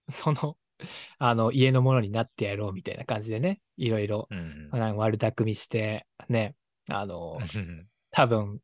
[0.09, 0.57] その、
[1.17, 4.69] あの、家のものになってやろうみたいな感じでね、いろいろ、うん。
[4.69, 6.55] なんか悪巧みして、ね、
[6.89, 7.87] あの、うん。
[8.11, 8.61] 多分、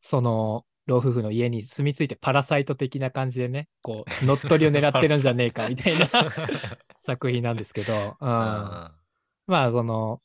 [0.00, 6.08] その、老夫婦の家に住み着いてパラサイト的な感じでね、こう、乗っ取りを狙ってるんじゃねえかみたいな
[7.00, 8.92] 作品なんですけど、うん、ま
[9.48, 10.20] あ、その、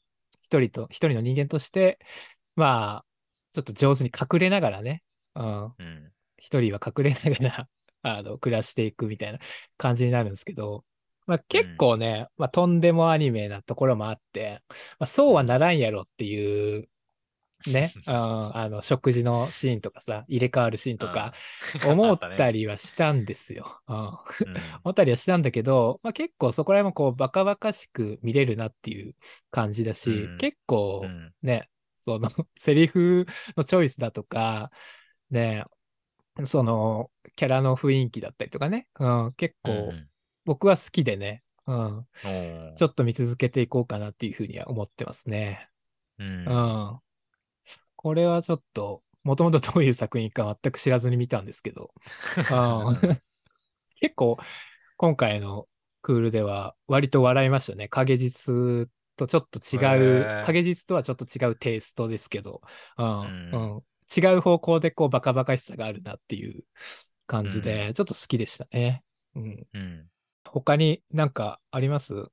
[0.50, 2.00] 一人と、一人の人間として、
[2.56, 3.06] まあ、
[3.54, 5.04] ちょっと上手に隠れながらね、
[5.36, 6.12] うん、うん。
[6.38, 7.70] 一人は隠れながら、
[8.02, 9.40] あの、暮らしていくみたいな
[9.78, 10.86] 感じになるんですけど、
[11.28, 14.64] まあ結構ね、まあとんでもアニメなところもあって、
[14.98, 16.90] まあそうはならんやろっていう
[17.68, 21.34] ね、 うん、あの、食事のシーンとかさ、入れ替わるシーンとか、
[21.86, 21.92] うん。
[22.00, 23.82] 思ったねりはしたんですよ。
[23.88, 29.16] 思ったりはしたんだけど、まあ、結構そこら辺もこう、バカバカしく見れるなっていう
[29.52, 30.38] 感じだし、うん。
[30.38, 31.34] 結構うん。
[31.42, 33.26] ね、その、 セリフ
[33.58, 34.72] のチョイスだとか、
[35.30, 35.66] ね、
[36.46, 40.10] その、キャラの雰囲気だったりとかね、うん、結構うん
[40.46, 42.08] 僕は好きでね、うん、
[42.76, 45.70] ちょっと見続けていこうかなっていうふうには思ってますね。
[46.18, 46.28] うん。
[46.28, 46.52] う
[46.96, 47.00] ん。
[48.02, 51.92] これはちょっと、もともとどういう作品か全く知らずに見たんですけど、
[52.50, 53.22] うん
[54.00, 54.38] 結構、
[54.96, 55.68] 今回の
[56.02, 57.90] クールでは割と笑いましたね。
[57.90, 62.62] 影実とちょっと違う、影実とはちょっと違うテイストですけど、
[62.98, 63.76] うんうん。
[63.76, 63.84] うん。
[64.16, 66.64] 違う方向でこうバカバカしさがあるなっていう
[67.28, 69.04] 感じで、ちょっと好きでしたね。
[69.36, 70.10] うん、うん。
[70.46, 72.30] 他になんかあります？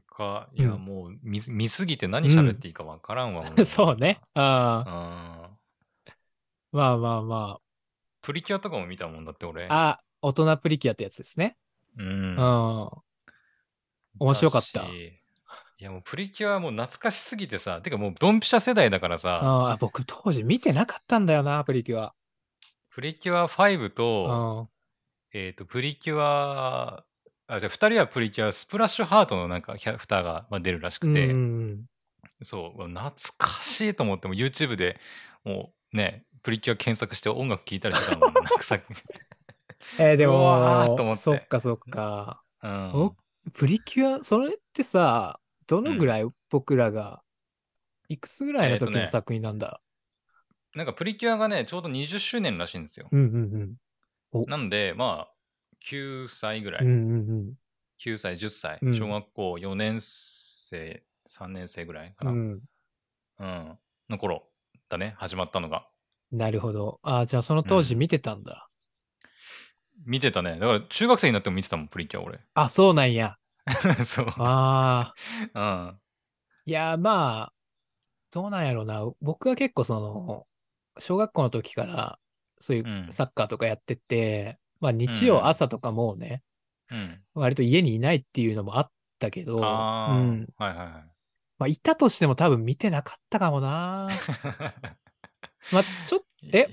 [0.00, 4.20] か、いや、うんもう見す見すぎて何喋っていいかわからんわ、も そうね。。
[4.34, 5.58] あうあ、ん。
[6.72, 7.60] まあまあま
[8.22, 9.66] プリキュアとかも見たもんだって俺。
[9.66, 9.88] あ。
[9.88, 11.56] あ、大人プリキュアってやつですね。
[11.96, 12.06] うん。
[12.06, 12.90] うん。
[14.18, 15.20] 面白かっただし
[15.78, 22.14] いやもうプリキュアはもう懐かしすぎてさ、てかもうドンピシャ世代だからさ、ああ、僕当時見てなかったんだよな、プリキュア。
[22.90, 24.68] プリキュア5うと、
[25.34, 25.38] ん。
[25.38, 27.04] えっ、と、プリキュア、
[27.48, 31.84] あ、じゃあ2人はプリキュア、スプラッシュハートのなんかキャラクターがまあ出るらしくて、うんうん
[32.42, 34.98] そう、懐かしいと思って、もう YouTube で
[35.44, 38.34] もうね、プリキュア検索して音楽聴いたりしてたもん。
[38.34, 38.78] なんかさ、
[39.98, 42.42] えーでも、そっかそっか。
[42.62, 43.16] うんお。
[43.52, 47.22] プリキュア、それってさ、どのぐらい僕らが、
[48.08, 49.80] いくつぐらいの時の作品なんだ、
[50.74, 53.08] なんかプリキュアがね、ちょうど20周年らしいんですよ。
[53.10, 53.78] うんうん
[54.34, 54.46] うん。
[54.46, 55.35] なんで、まあ、
[55.80, 57.54] 9歳ぐらい、うんうんうん。
[57.98, 62.62] 9歳、10歳、うん小学校4年生、3年生ぐらいかな、ううん、
[63.38, 64.48] ん、の頃
[64.88, 65.86] だね、始まったのが。
[66.32, 67.00] なるほど。
[67.02, 68.68] ああ、じゃあその当時うん見てたんだ。
[70.04, 70.58] 見てたね。
[70.58, 72.40] だから中学生になっても見てたもん、プリキュア俺。
[72.54, 73.36] あ、そうなんや。
[74.04, 74.26] そう。
[74.38, 75.14] あ
[75.54, 75.88] あ。
[75.88, 76.00] うん。
[76.66, 77.52] いや、まあ、
[78.32, 79.04] どうなんやろうな。
[79.20, 80.46] 僕は結構その、
[81.00, 82.18] 小学校の時から、
[82.60, 86.42] そういううんサッカーとかやってて、まあ日うん曜朝とかもうね、
[86.90, 87.22] うん。
[87.34, 90.46] 割と家にいないっていうのもあったけど、ああ、うん。
[90.56, 91.16] はいはいはい。
[91.58, 94.08] まあいたとしても多分見てなかったかもな。
[95.70, 96.68] まあちょっと、 え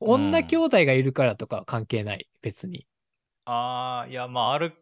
[0.00, 2.86] 女兄弟がいるからとかは関係ない、別に。
[3.44, 4.74] ああ、いや、まあ、ある、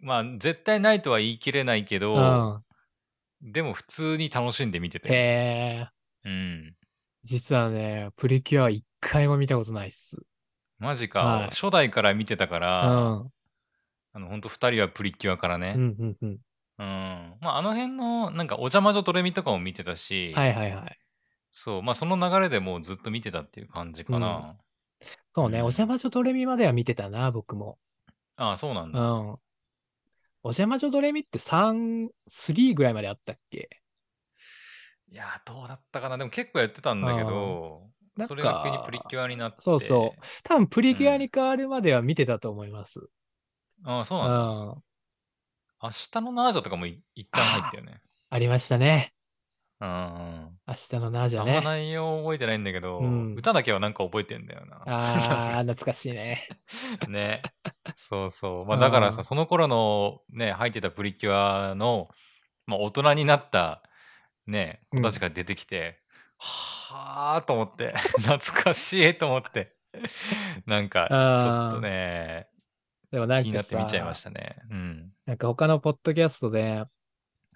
[0.00, 2.64] まあ、絶対ないとは言い切れないけうど、ん。
[3.42, 5.08] でも普通に楽しんで見てて。
[5.08, 5.88] へえ。
[6.24, 6.76] うん。
[7.24, 10.16] 実はね、プリキュアは一回も見たことないっす。
[10.82, 13.32] マジか、はい初代から見てたかうら、ん。
[14.14, 15.74] あの、本当二人はプリキュアからね。
[15.76, 17.36] うん。
[17.40, 20.98] まあ、あの辺の、なんか、お邪魔女ドレミとかも見てたし、はいはいはい。
[21.50, 24.56] そう、まあ、その流れでもうずっと見てたっていう感じかな。
[25.34, 27.78] そうね、うんお邪魔女ドレミまでは見てたな、僕も。
[28.36, 29.00] ああ、そうなんだ。
[29.00, 29.38] うん。
[30.44, 33.68] お邪魔女ドレミって3、3ぐらいまであったっけ？
[35.10, 36.18] いやー、どうだったかな。
[36.18, 39.62] でも結構やってたんだけど、なんかそれが急にプリキュアになって。
[39.62, 40.20] そうそう。
[40.42, 43.08] 多分プリキュアに変わるまでは見てたと思います。
[43.84, 44.36] ああ、そううなんだ。
[44.74, 44.82] ん。
[45.82, 48.00] 明日のナージャとかもい一旦入ったよね。
[48.30, 49.12] ありましたね。
[49.80, 50.58] うんうん。
[50.68, 51.60] 明日のナージャあんまね。
[51.60, 54.82] 内容覚えてないんだけど、うん歌だけはなんか覚えてんだよな。
[54.86, 56.46] ああ、 懐かしいね。
[57.08, 57.42] ね。
[57.96, 58.66] そうそう。
[58.66, 62.08] まあうんだからさ、その頃のね、入ってたプリキュアの、
[62.66, 63.82] まあ大人になった
[64.46, 66.01] ね、子たちが出てきて、
[66.42, 69.76] はあと思って、 懐かしいと思って、
[70.66, 72.48] なんかちょっとね、
[73.10, 74.56] でもなん気になって見ちゃいましたね。
[74.70, 75.12] うん。
[75.26, 76.84] なんか他のポッドキャストで、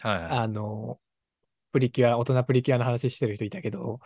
[0.00, 0.30] はいはい。
[0.30, 1.00] あの、
[1.72, 4.00] プリキュア、大人プリキュアの話してる人いたけど、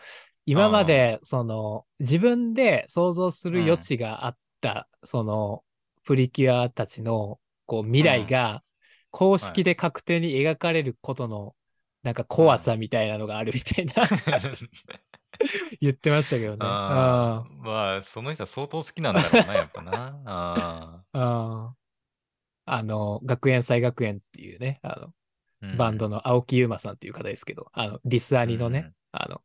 [0.46, 5.62] 今まで、その、自分で想像する余地があった、その、
[6.04, 8.62] プリキュアたちの、こう、未来が、
[9.10, 11.54] 公式で確定に描かれることの、
[12.03, 13.94] なんか怖さみたいなのがあるみたいな、
[15.80, 16.59] 言ってましたけどね。
[16.61, 20.22] あーまあ、その人は相当好きなんだろうな、やっぱな。
[20.24, 21.76] あうんうん
[22.66, 25.11] あの、学園祭学園っていうね、あの、ー
[25.62, 29.42] うんバンドの青木優馬さんっていう方ですけど、あの、リスアニのね、うんあの、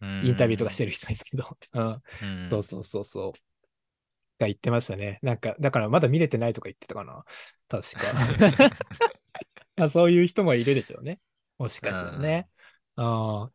[0.00, 3.32] うんインタビューとかしてる人ですけど、 うん、うんそうそうそうそう。
[4.38, 5.18] が言ってましたね。
[5.22, 7.24] なんか、だからまだ見れてないとか言ってたかな。
[7.68, 8.70] 確か。
[9.76, 11.20] あそういう人もいるでしょうね。
[11.60, 12.48] もしかしたらね。
[12.96, 13.50] あ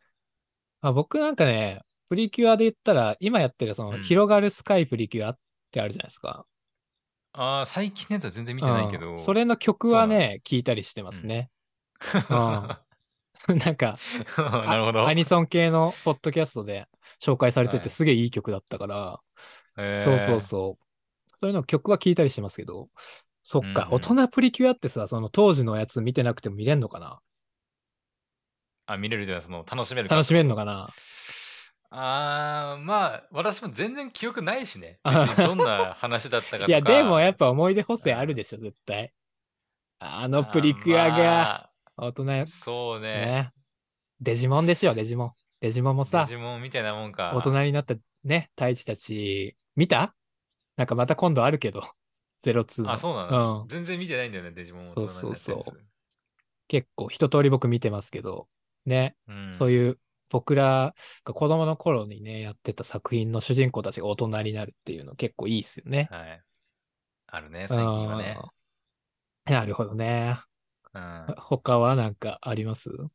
[0.82, 4.04] あ僕なんかね、プリキュアで言ったら、今やってるその、うん。
[4.04, 5.40] 広がるスカイプリキュアっ
[5.72, 6.46] てあるじゃないですか。
[7.34, 9.12] ああ、最近のやつは全然見てないけど。
[9.12, 9.18] うん。
[9.18, 11.50] それの曲はね、聞いたりしてますね。
[12.30, 12.78] うん。
[13.60, 13.98] なんか、
[14.38, 15.08] あ なるほど。
[15.08, 16.88] アニソン系のポッドキャストで
[17.22, 17.84] 紹介されてはい。
[17.84, 19.20] てすげえいい曲だったから、
[19.76, 20.86] そうそうそう。
[21.38, 22.90] そういうの曲は聞いたりしてますけど、
[23.44, 23.94] そっか、うんうん。
[23.96, 27.20] 大人プリキュアってさ、その当時のやつ見てなくても見れんのかな
[28.88, 30.90] あ、見れるじゃない、その、楽しめるか楽しめんのかな？
[31.90, 35.00] あー、まあ、私も全然記憶ないしね。
[35.04, 36.68] あ 別にどんな話だったかとか。
[36.68, 39.14] いや、でもやっぱ思い出補正あるでしょ、絶対。
[40.00, 41.70] あのプリキュアがが。
[41.98, 43.26] 大人まあそうね。
[43.26, 43.52] ね。
[44.20, 45.32] デジモンですよ、デジモン。
[45.62, 47.34] デジモンもさデ、ジモンみたいなもんか。
[47.36, 50.14] 大人になったね、太一たち、見た？
[50.76, 51.82] なんかまた今度あるけど、
[52.44, 52.92] 02の。
[52.92, 53.68] あ、そうなの、うん。
[53.70, 55.82] 全然見てないんだよね、デジモン大人になったやつそうそう
[56.68, 58.48] 結構一通り僕見てますけど、
[58.86, 66.08] ね、うん、そういう僕らが子供の頃にね、やってた作品の主人公たちが大人になるっていうの結構いいっすよね。
[66.12, 66.42] はい。
[67.28, 68.38] あるね、最近はね。
[68.40, 68.56] うん
[69.46, 70.40] なるほどね。
[70.94, 71.26] うん。
[71.38, 72.90] 他はなんかあります？
[72.90, 73.12] う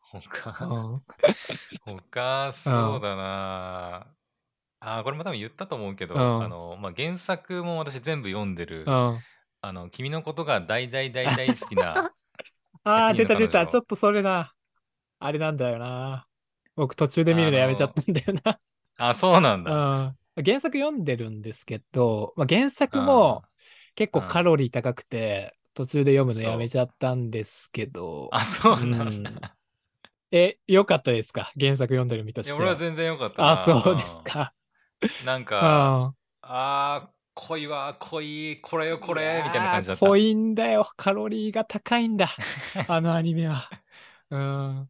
[0.00, 1.02] 他、ん。
[2.10, 4.06] 他、そうだな
[4.80, 9.18] あー、これも多分言ったと思うけど、うんあの、まあ、原作も私全部読んでる、うん。
[9.62, 12.12] あの、君のことが大大大大好きな、
[12.82, 13.66] ああ、100出た出た。
[13.66, 14.52] ちょっとそれな。
[15.20, 16.26] あれなんだよな。
[16.76, 18.60] 僕途中で見るのやめちゃったんだよな。
[18.96, 19.84] あ、そうなんだ。
[20.36, 20.44] うん。
[20.44, 23.44] 原作読んでるんですけど、まあ、原作も
[23.94, 29.56] 結構うんカロリー高くて、途中で読むのやめちゃったんですけど、あ、そうなんうんだ。
[30.32, 31.52] え、よかったですか？
[31.60, 32.56] 原作読んでる身としては。
[32.56, 33.52] 俺は全然良かったな。
[33.52, 34.54] あ、そうですか。
[35.20, 35.24] うん。
[35.26, 36.16] なんうか、ん。
[36.42, 40.02] あー、濃いわ、濃い、これよ、これ、みたいな感じだった。
[40.02, 40.90] 濃いんだよ。
[40.96, 42.28] カロリーが高いんだ。
[42.86, 43.68] あのアニメは。
[44.30, 44.88] うん。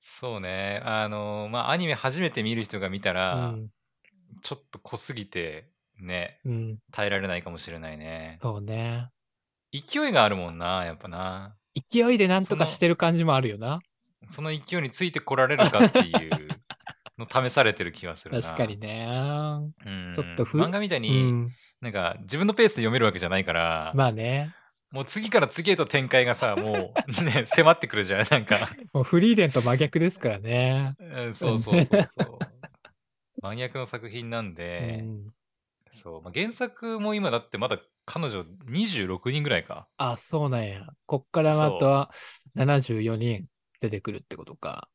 [0.00, 0.80] そうね。
[0.84, 3.68] あの、まあ、アニメ初めて見る人が見たうら、ん。
[4.42, 5.68] ちょっと濃すぎて、
[5.98, 6.78] ね、うん。
[6.92, 8.38] 耐えられないかもしれないね。
[8.42, 9.08] そうね。
[9.72, 11.56] 勢いがあるもんな、やっぱな。
[11.74, 13.80] 勢いでなんとかしてる感じもあるよな。
[14.26, 16.50] その勢いについてこられるかっていう
[17.18, 18.42] の試されてる気がするな。
[18.42, 19.06] 確かにね。
[19.86, 20.12] うん。
[20.12, 21.50] ちょっとふ漫画みたいうに、ん。
[21.80, 24.52] なんか自分のペースで読めるわけじゃないから、まあね。
[24.92, 28.26] もう次から次へと展開がさ、もうね、 迫ってくるじゃん。
[28.28, 28.58] なんか、
[28.92, 30.96] もうフリーレンと真逆ですからね。
[30.98, 32.38] うんそうそうそうそう。
[33.40, 35.32] 真逆の作品なんうで、ん。
[35.90, 39.86] そう、まあ、原作も今だってまだ彼女26人ぐらいか。
[39.96, 40.86] あ、そうなんや。
[41.06, 42.10] こっからまた
[42.56, 43.46] 74人
[43.80, 44.88] 出てくるってことか。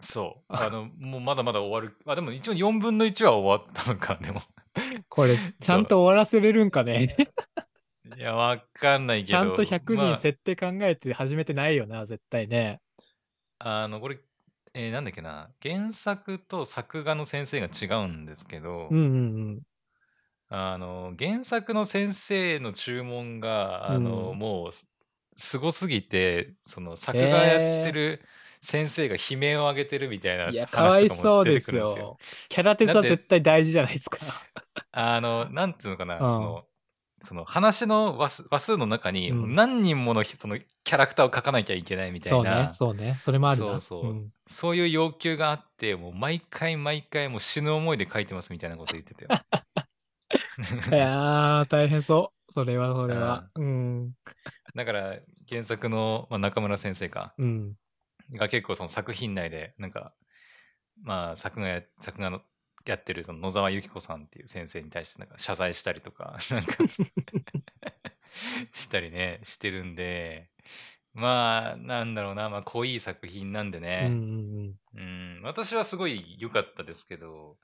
[0.00, 0.44] そう。
[0.48, 1.96] ああの、もうまだまだ終わる。
[2.06, 4.42] あ、でも一応4分の1は終わったのか、でも。
[5.08, 7.16] これ、 ちゃんと終わらせれるんかね。
[8.18, 9.28] いや、わかんないけど。
[9.28, 12.80] ちゃんと100まあ人設定考えて始めてないよな、絶対ね。
[13.60, 14.18] あの、これ、
[14.74, 15.50] えーなんだっけな。
[15.62, 19.00] 原作と作画の先生が違うんですけど、うんう
[19.54, 19.62] ん
[20.48, 24.90] あの、原作の先生の注文が、あの、うんもうす、
[25.36, 28.22] すごすぎて、その、作画やってる
[28.60, 30.38] 先生が悲鳴を上げてるみたいう。
[30.38, 31.98] なんいや、かわい話とかも出そうですてくるんですよ。
[31.98, 32.18] よ。
[32.48, 34.18] キャラデザだって絶対大事じゃないですか。
[34.92, 36.67] あの、なんていうのかな、うんその、
[37.20, 43.18] その話の話数の中にうん何人ものひそのキャラクターを描かなきゃいけないみたそねいうな、、そうね。
[43.20, 43.66] それもあるな。
[43.66, 49.40] そうそううんそういう要求があって、もう毎回毎回もう死ぬ思いで書いてますみたいなこと言ってたよ。
[50.90, 52.52] いやー、大変そう。
[52.52, 53.50] それは、それは。
[53.54, 54.12] うん。
[54.74, 57.74] だから原作の、まあ、中村先生か、うん。
[58.32, 60.14] が結構その作品内で、なんか、
[61.02, 62.42] まあ作画や、作画の
[62.90, 66.76] やってるその野沢由紀子さんっていう先生に対してなんか謝罪したりとか、 なんか
[68.72, 70.50] したりね、してるんで、
[71.12, 75.00] まあ、なんだろうな、まあ濃い作品なんでうんうね、んう
[75.40, 77.58] ん、私はすごい良かったですけど、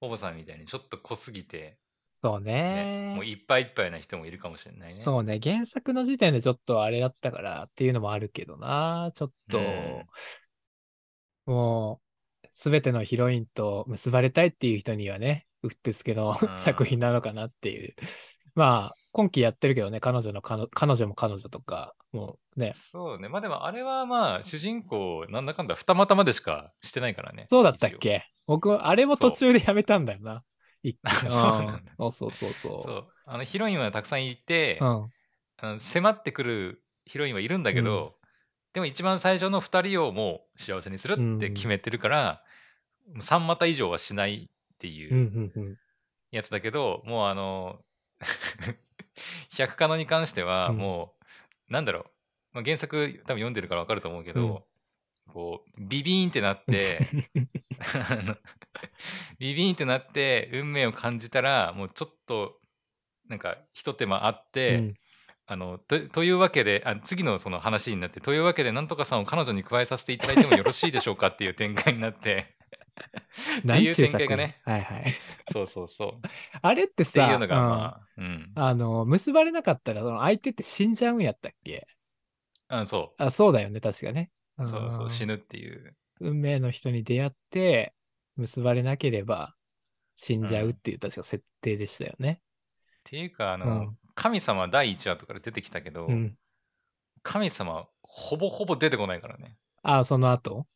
[0.00, 1.78] ほぼさんみたいにちょっと濃すぎて、
[2.20, 4.94] そうね、ねもういっぱいいっぱいな人もいるかもしれないね。
[4.94, 5.38] そうね。
[5.40, 9.12] 原作の時点でちょっとあれだったからっていうのもあるけどな。
[9.14, 10.04] ちょっと、うん
[11.48, 12.07] もう、
[12.52, 17.94] すべてのヒロインと結ばれたいっていう人にはね、うってつけのうん作品なのかなっていう。
[18.54, 22.72] まあ、今期やってるけどね、彼女の彼女も彼女とか、もうね。
[22.74, 23.28] そうね。
[23.28, 27.46] まあでもあれはまあ、主人公、なんだかんだ二股までしかしてないからね。
[27.48, 28.24] そうだったっけ？
[28.46, 30.42] 僕、あれも途中でやめたんだよな。
[31.28, 32.80] そうなんだうんそうそうそう。
[32.80, 33.08] そう。
[33.26, 35.08] あの、ヒロインはたくさんいて、うん。
[35.60, 38.17] あの迫ってくるヒロインはいるんだけど、
[38.78, 42.44] でも一番最初の二人をもう幸せにするって決めてるから、
[43.08, 44.46] もう三股以上はしないっ
[44.78, 45.76] てうんいううんうん。
[46.30, 47.80] やつだけど、もうあの、
[49.50, 50.76] 百科のに関しては、うん。
[50.76, 51.16] も
[51.68, 52.04] う、なんだろう、
[52.52, 54.64] まあ、原作多分読んでるからわかると思うけど、
[55.26, 57.00] こう、ビビーンってなって、
[59.40, 62.60] ビビーンってなって運命を感じたらもうちょっと
[63.26, 64.94] なんかひと手間あって、うん
[65.50, 72.54] あのとというわけであ次のその話になってというわけでなんとかさんを彼女に加えさせていただいてもよろしいでしょうかっていう展開になって。
[73.60, 74.60] っていう展開がね。
[74.64, 75.04] はいはい。
[75.50, 76.26] そうそうそう。
[76.26, 76.30] っ
[76.60, 81.86] あれっててさ、いうのがうんまあうん、あの、結ばれなかったら、その相手って死んじゃうんやったっけ？
[82.66, 84.30] あそあ、そうだよね、確かね。
[84.58, 85.34] うそうそう死ぬ。
[85.34, 85.96] ぬっていう。
[86.20, 87.94] 運命の人に出会って、
[88.36, 89.54] 結ばれなければ
[90.16, 92.42] 死んじゃうっていう、確か設定でしたよね。
[92.42, 96.34] っていうかあの、うん神様第1話とかで出てきたけど、うん。
[97.22, 100.66] 神様ほぼほぼ出てこないからね、あ、その後？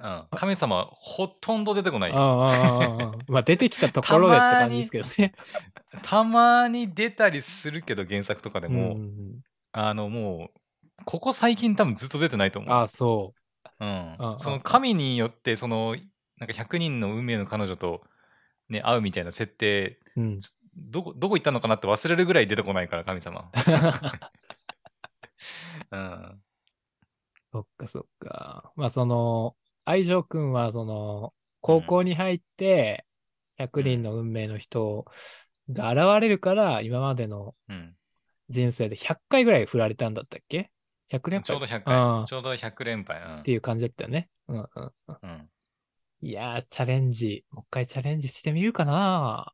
[0.00, 2.16] うん、神様ほとんど出てこないよ。
[2.16, 5.34] ああああああまあ出てきたところでって感じですけどね。
[6.02, 9.40] たまに出たりするけど原作とかでも、うんうん
[9.72, 10.60] あのもう
[11.04, 12.72] ここ最近多分ずっと出てないと思う。
[12.72, 13.34] ああ、そ
[13.80, 13.84] う。
[13.84, 14.16] ん。
[14.18, 15.96] うんその神によってその
[16.38, 18.02] なんか100人の運命の彼女と、
[18.70, 20.22] ね、会うみたいな設定う。
[20.22, 20.40] うん。
[20.78, 23.50] どこどこ行ったのかなって忘れるぐらい出てこないから神様、
[25.90, 26.42] うん、
[27.52, 28.72] そっかそっか。
[28.76, 33.04] まあその、愛情くんはその、高校に入って、
[33.58, 35.04] 100人の運命の人
[35.70, 37.94] が現れるから、今までのうん、
[38.48, 40.70] 人生で100回ぐらい振られたんだったっけ
[41.10, 41.46] ?100 連敗？
[41.46, 41.84] ちょうど100うん。
[41.84, 43.38] 回ちょうど100連敗、うん。
[43.40, 44.28] っていう感じだったよね。
[44.48, 45.18] うんうんうん。
[45.22, 45.50] うん。
[46.20, 49.52] いやー、チャレンジ、もう一回チャレンジしてみるかな。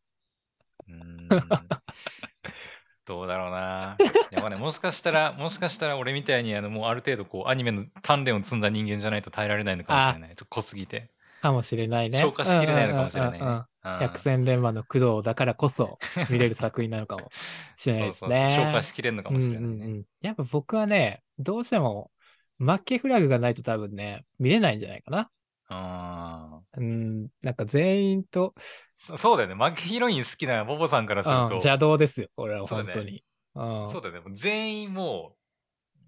[3.06, 3.96] どうだろうな。
[4.30, 10.28] やっぱね、もしかしたら、もしかしたら俺みたいに、あの、もうある程度、こう、アニメの鍛錬を積んだ人間じゃないと耐えられないのかもしれない。
[10.30, 11.10] ちょっと濃すぎて。
[11.44, 12.18] かもしれないね。
[12.18, 15.98] 消化しきれないのかもしれない百戦錬磨の工藤だからこそ
[16.30, 17.28] 見れる作品なのかも
[17.74, 18.36] しれないですね。
[18.38, 19.66] そうそう消化しきれんのかもしれないね。
[19.66, 22.10] うんうんうんやっぱ僕はね、どうしても
[22.58, 25.30] 負けフラグがないと多分ね、見れないんじゃないかな。
[25.74, 28.54] あーうん、なんか全員と、
[28.94, 29.54] そそうだよね。
[29.54, 33.24] 負けヒロイン好きなボボさんからすると、うん邪道ですよ、これは本当に。
[33.54, 34.20] うんそうだよね。
[34.32, 35.36] 全員も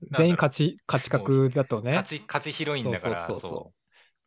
[0.03, 1.93] う、全員勝ち、勝ち格だとね。
[1.93, 3.73] う勝ち、勝ちヒロインだから、そうそうそ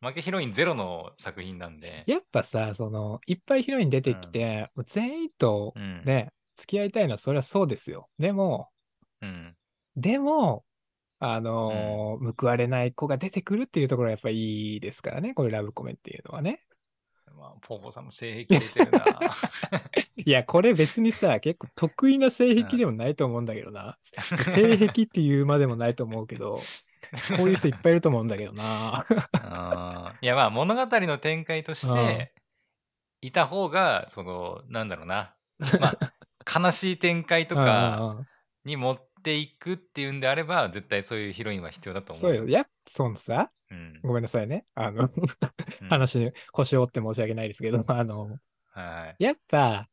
[0.02, 2.04] う負けヒロインゼロの作品なんで。
[2.06, 6.02] やっぱさ、その、いっぱいヒロイン出てきて、もう全員とうん。
[6.04, 8.08] ね、付き合いたいのはそれはそうですよ。
[8.18, 8.70] でも、
[9.20, 9.54] うん。
[9.96, 10.64] でも、
[11.20, 16.64] あのー報われない子が出てくるっていうところがやっぱいいですからね、こういうラブコメっていうのはね。
[17.36, 19.04] まあ、ポポさんも性癖出てるな。
[20.16, 23.98] いや、これ別にさ、結構得意な性癖でもないと思うんだけどな。
[24.02, 26.58] 性癖っていうまでもないと思うけど、
[27.36, 29.06] こういう人いっぱいいると思うんだけどな。
[30.20, 32.32] いやまあ物語の展開として
[33.20, 35.34] いた方がそのなんだろうな、
[35.80, 38.26] まあ、悲しい展開とうんかうんうん
[38.64, 42.20] に持っていくっていうんであれば絶対そういうヒロインは必要だと思う。
[42.20, 42.48] そうよ。
[42.48, 44.64] やっぱ、そのさ、うんごめんなさいね。
[44.74, 48.38] あの、うん話に腰を折って申し訳ないですけど、あの、
[48.72, 49.88] はいやっぱ、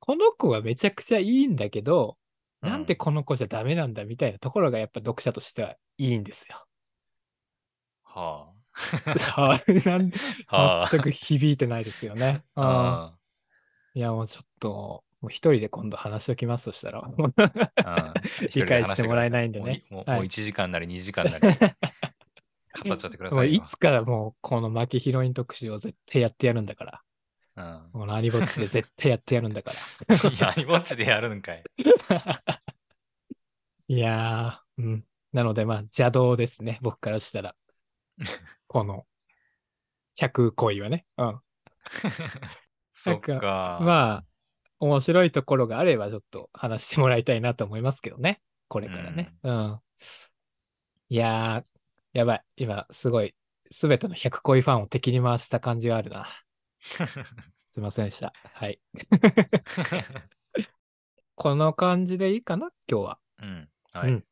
[0.00, 2.16] この子はめちゃくちゃいいんだけど、
[2.62, 6.66] うんなんでこの子じゃダメなんだみたいなところがやっぱ読者としてはいいんですよ。
[8.02, 10.10] ははい なん
[10.48, 10.56] あ。
[10.56, 10.88] はあ。
[10.88, 12.44] 全く響いてないですよね。
[12.56, 13.18] うん あ
[13.94, 17.02] いや、もうちょっと、もう一人で今度話しときますとしたら。
[18.54, 21.48] 理解してもらえないんでねはいもうもうもう1時間なり2時間なり
[22.88, 23.54] 語っちゃってくだもうさいよ。
[23.54, 27.02] いつからもうこの負けヒロイン特集を絶対やってやるんだから。
[27.56, 31.64] うんこのアニボッチで絶対やってやるんだかいや、アニモッチでやるんかい。
[32.08, 32.62] ら。
[33.88, 35.04] いやー、うん。
[35.32, 37.56] なのでまあ邪道ですね、僕からしたら。
[38.68, 39.06] この
[40.16, 41.04] 100恋はね。
[41.16, 41.40] うん。
[42.92, 43.78] そっか。
[43.82, 44.24] まあ、
[44.80, 48.40] 面白いところがあればちょっと話してもらいたいなと思いますけどね。
[48.68, 49.34] これからね。
[49.42, 49.80] うん。
[51.08, 52.44] いやー、やばい。
[52.56, 53.34] 今、すごい、
[53.70, 56.28] すべての100恋ファンを敵に回した感じがあるな。
[57.66, 58.32] すいませんでした。
[58.54, 58.80] はい。
[61.34, 62.70] この感じでいいかな？
[62.90, 63.18] 今日は。
[63.42, 63.68] うん。
[63.92, 64.10] はい。
[64.10, 64.24] うん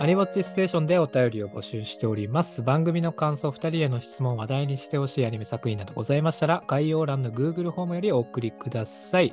[0.00, 2.62] アニボッチステーションでお便りを募集しております。
[2.62, 9.32] 番組の感想、2人への質問、話題にしてほしいアニメ作品などございましたら、概要欄の Google フォームよりお送りください。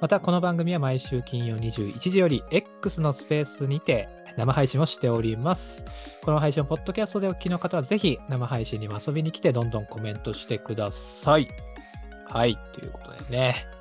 [0.00, 4.08] また、この番組は毎週金曜21時より X のスペースにて
[4.38, 5.84] 生配信をしております。
[6.24, 11.48] この配信をポッドキャストでお聞きの方は、ぜひ生配信にも遊びに来て、どんどんコメントしてください。
[12.30, 13.77] はい、ということでね。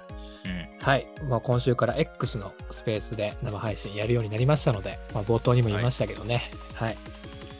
[0.48, 0.68] うん。
[0.80, 6.98] はい、まあ、今週から X のスペースで生配信やるようになりましたので、まあ、冒頭にも言いましたけどね、はい、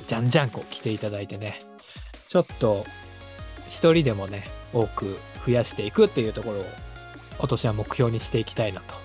[0.06, 1.60] じゃんじゃんこう来ていただいてね、
[2.30, 2.86] ちょっと
[3.70, 4.44] 一人でもね、
[4.74, 6.66] 多く増やしていくっていうところを
[7.40, 8.96] 今年は目標にしていきたいなと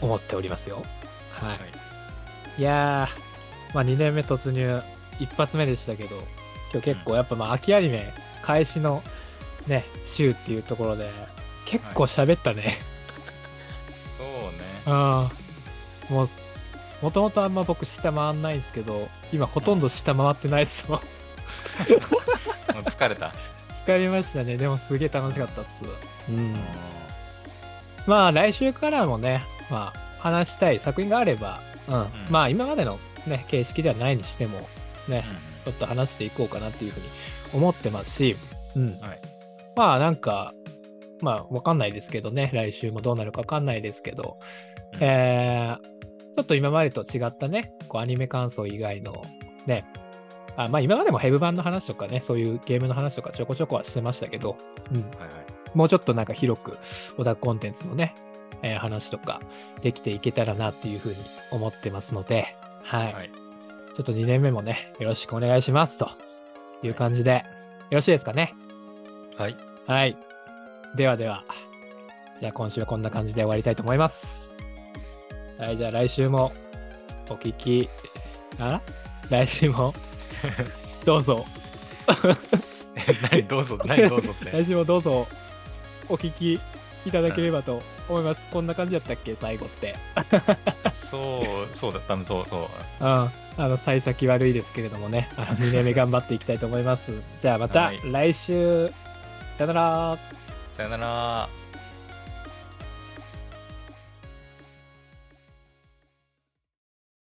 [0.00, 0.82] 思っておりますよ。
[1.32, 1.48] はい。
[1.50, 1.58] はい
[2.58, 4.82] いやー、まあ、2年目突入
[5.20, 6.16] 一発目でしたけど、
[6.72, 8.12] 今日結構やっぱまあ秋アニメ
[8.42, 9.00] 開始の
[9.68, 11.08] ね、週っていうところで
[11.66, 12.78] 結構喋ったね。
[12.80, 12.97] そう
[14.88, 14.94] ね。
[14.94, 15.28] あ
[16.10, 16.28] もう、
[17.02, 21.00] もともとあんま僕下回んないんですけど、今ほとんど下回ってないっすもん。
[21.00, 21.04] も
[22.80, 23.32] う疲れた。
[23.86, 24.56] 疲れましたね。
[24.56, 25.84] でもすげえ楽しかったっす。
[26.28, 26.56] うん。
[28.06, 32.06] まあ来週からもね、まあ話したい作品があれば、うん。
[32.30, 34.68] まあ今までのね、形式ではないにしても、
[35.08, 35.24] ね、
[35.64, 37.06] ちょっと話していこうかなっていうふうに
[37.54, 38.36] 思ってますし、
[38.74, 38.98] うん。
[39.00, 39.20] はい
[39.76, 40.54] まあなんか、
[41.20, 44.38] まあわかんないですけどね、来週もどうなるかわかんないですけど、
[44.94, 49.24] うんえー、ちょっと今までと違ったね、こうアニメ感想以外の
[49.66, 49.84] ね、
[50.56, 54.56] あまあ今までもヘブ版の話とかね、そういうゲームの話とかちょこちょこはしてましたけど、
[54.92, 55.28] うん、はいはい。
[55.74, 56.78] もうちょっとなんか広く
[57.18, 58.14] オタクコンテンツのね、
[58.62, 59.40] えー話とか
[59.82, 61.16] できていけたらなっていうふうに
[61.50, 63.12] 思ってますので、はい。
[63.12, 63.30] はい。
[63.30, 66.08] ちょっと2年目もね、よろしくお願いしますと
[66.82, 67.44] いう感じで、
[67.90, 68.52] よろしいですかね？
[69.36, 69.56] はい。
[69.86, 70.16] はい。
[70.94, 71.44] ではでは、
[72.40, 74.50] じゃあ今週はこんな感じで終わりたいと思います。
[75.58, 76.52] はい、じゃあ来週も
[77.28, 77.88] お聞き、
[78.58, 78.80] あ？
[79.30, 79.94] 来週も？
[81.04, 81.44] どうぞ、
[83.30, 84.50] 何 どうぞ、何どうぞって。
[84.62, 85.26] 来週もどうぞ
[86.08, 86.60] お聞き
[87.06, 88.40] いただければと思います。
[88.50, 89.36] こんな感じだったっけ？
[89.36, 89.94] 最後って。
[90.94, 92.56] そう、そうだ、多分そうそ
[93.00, 93.04] う。
[93.04, 93.08] うん。
[93.08, 93.30] あ
[93.68, 97.12] の、幸先悪いですけれどもね、あの2年目頑張っていきたいと思います。
[97.40, 98.88] じゃあまたはい来週、
[99.58, 100.18] さよなら。
[100.78, 101.57] さよなら。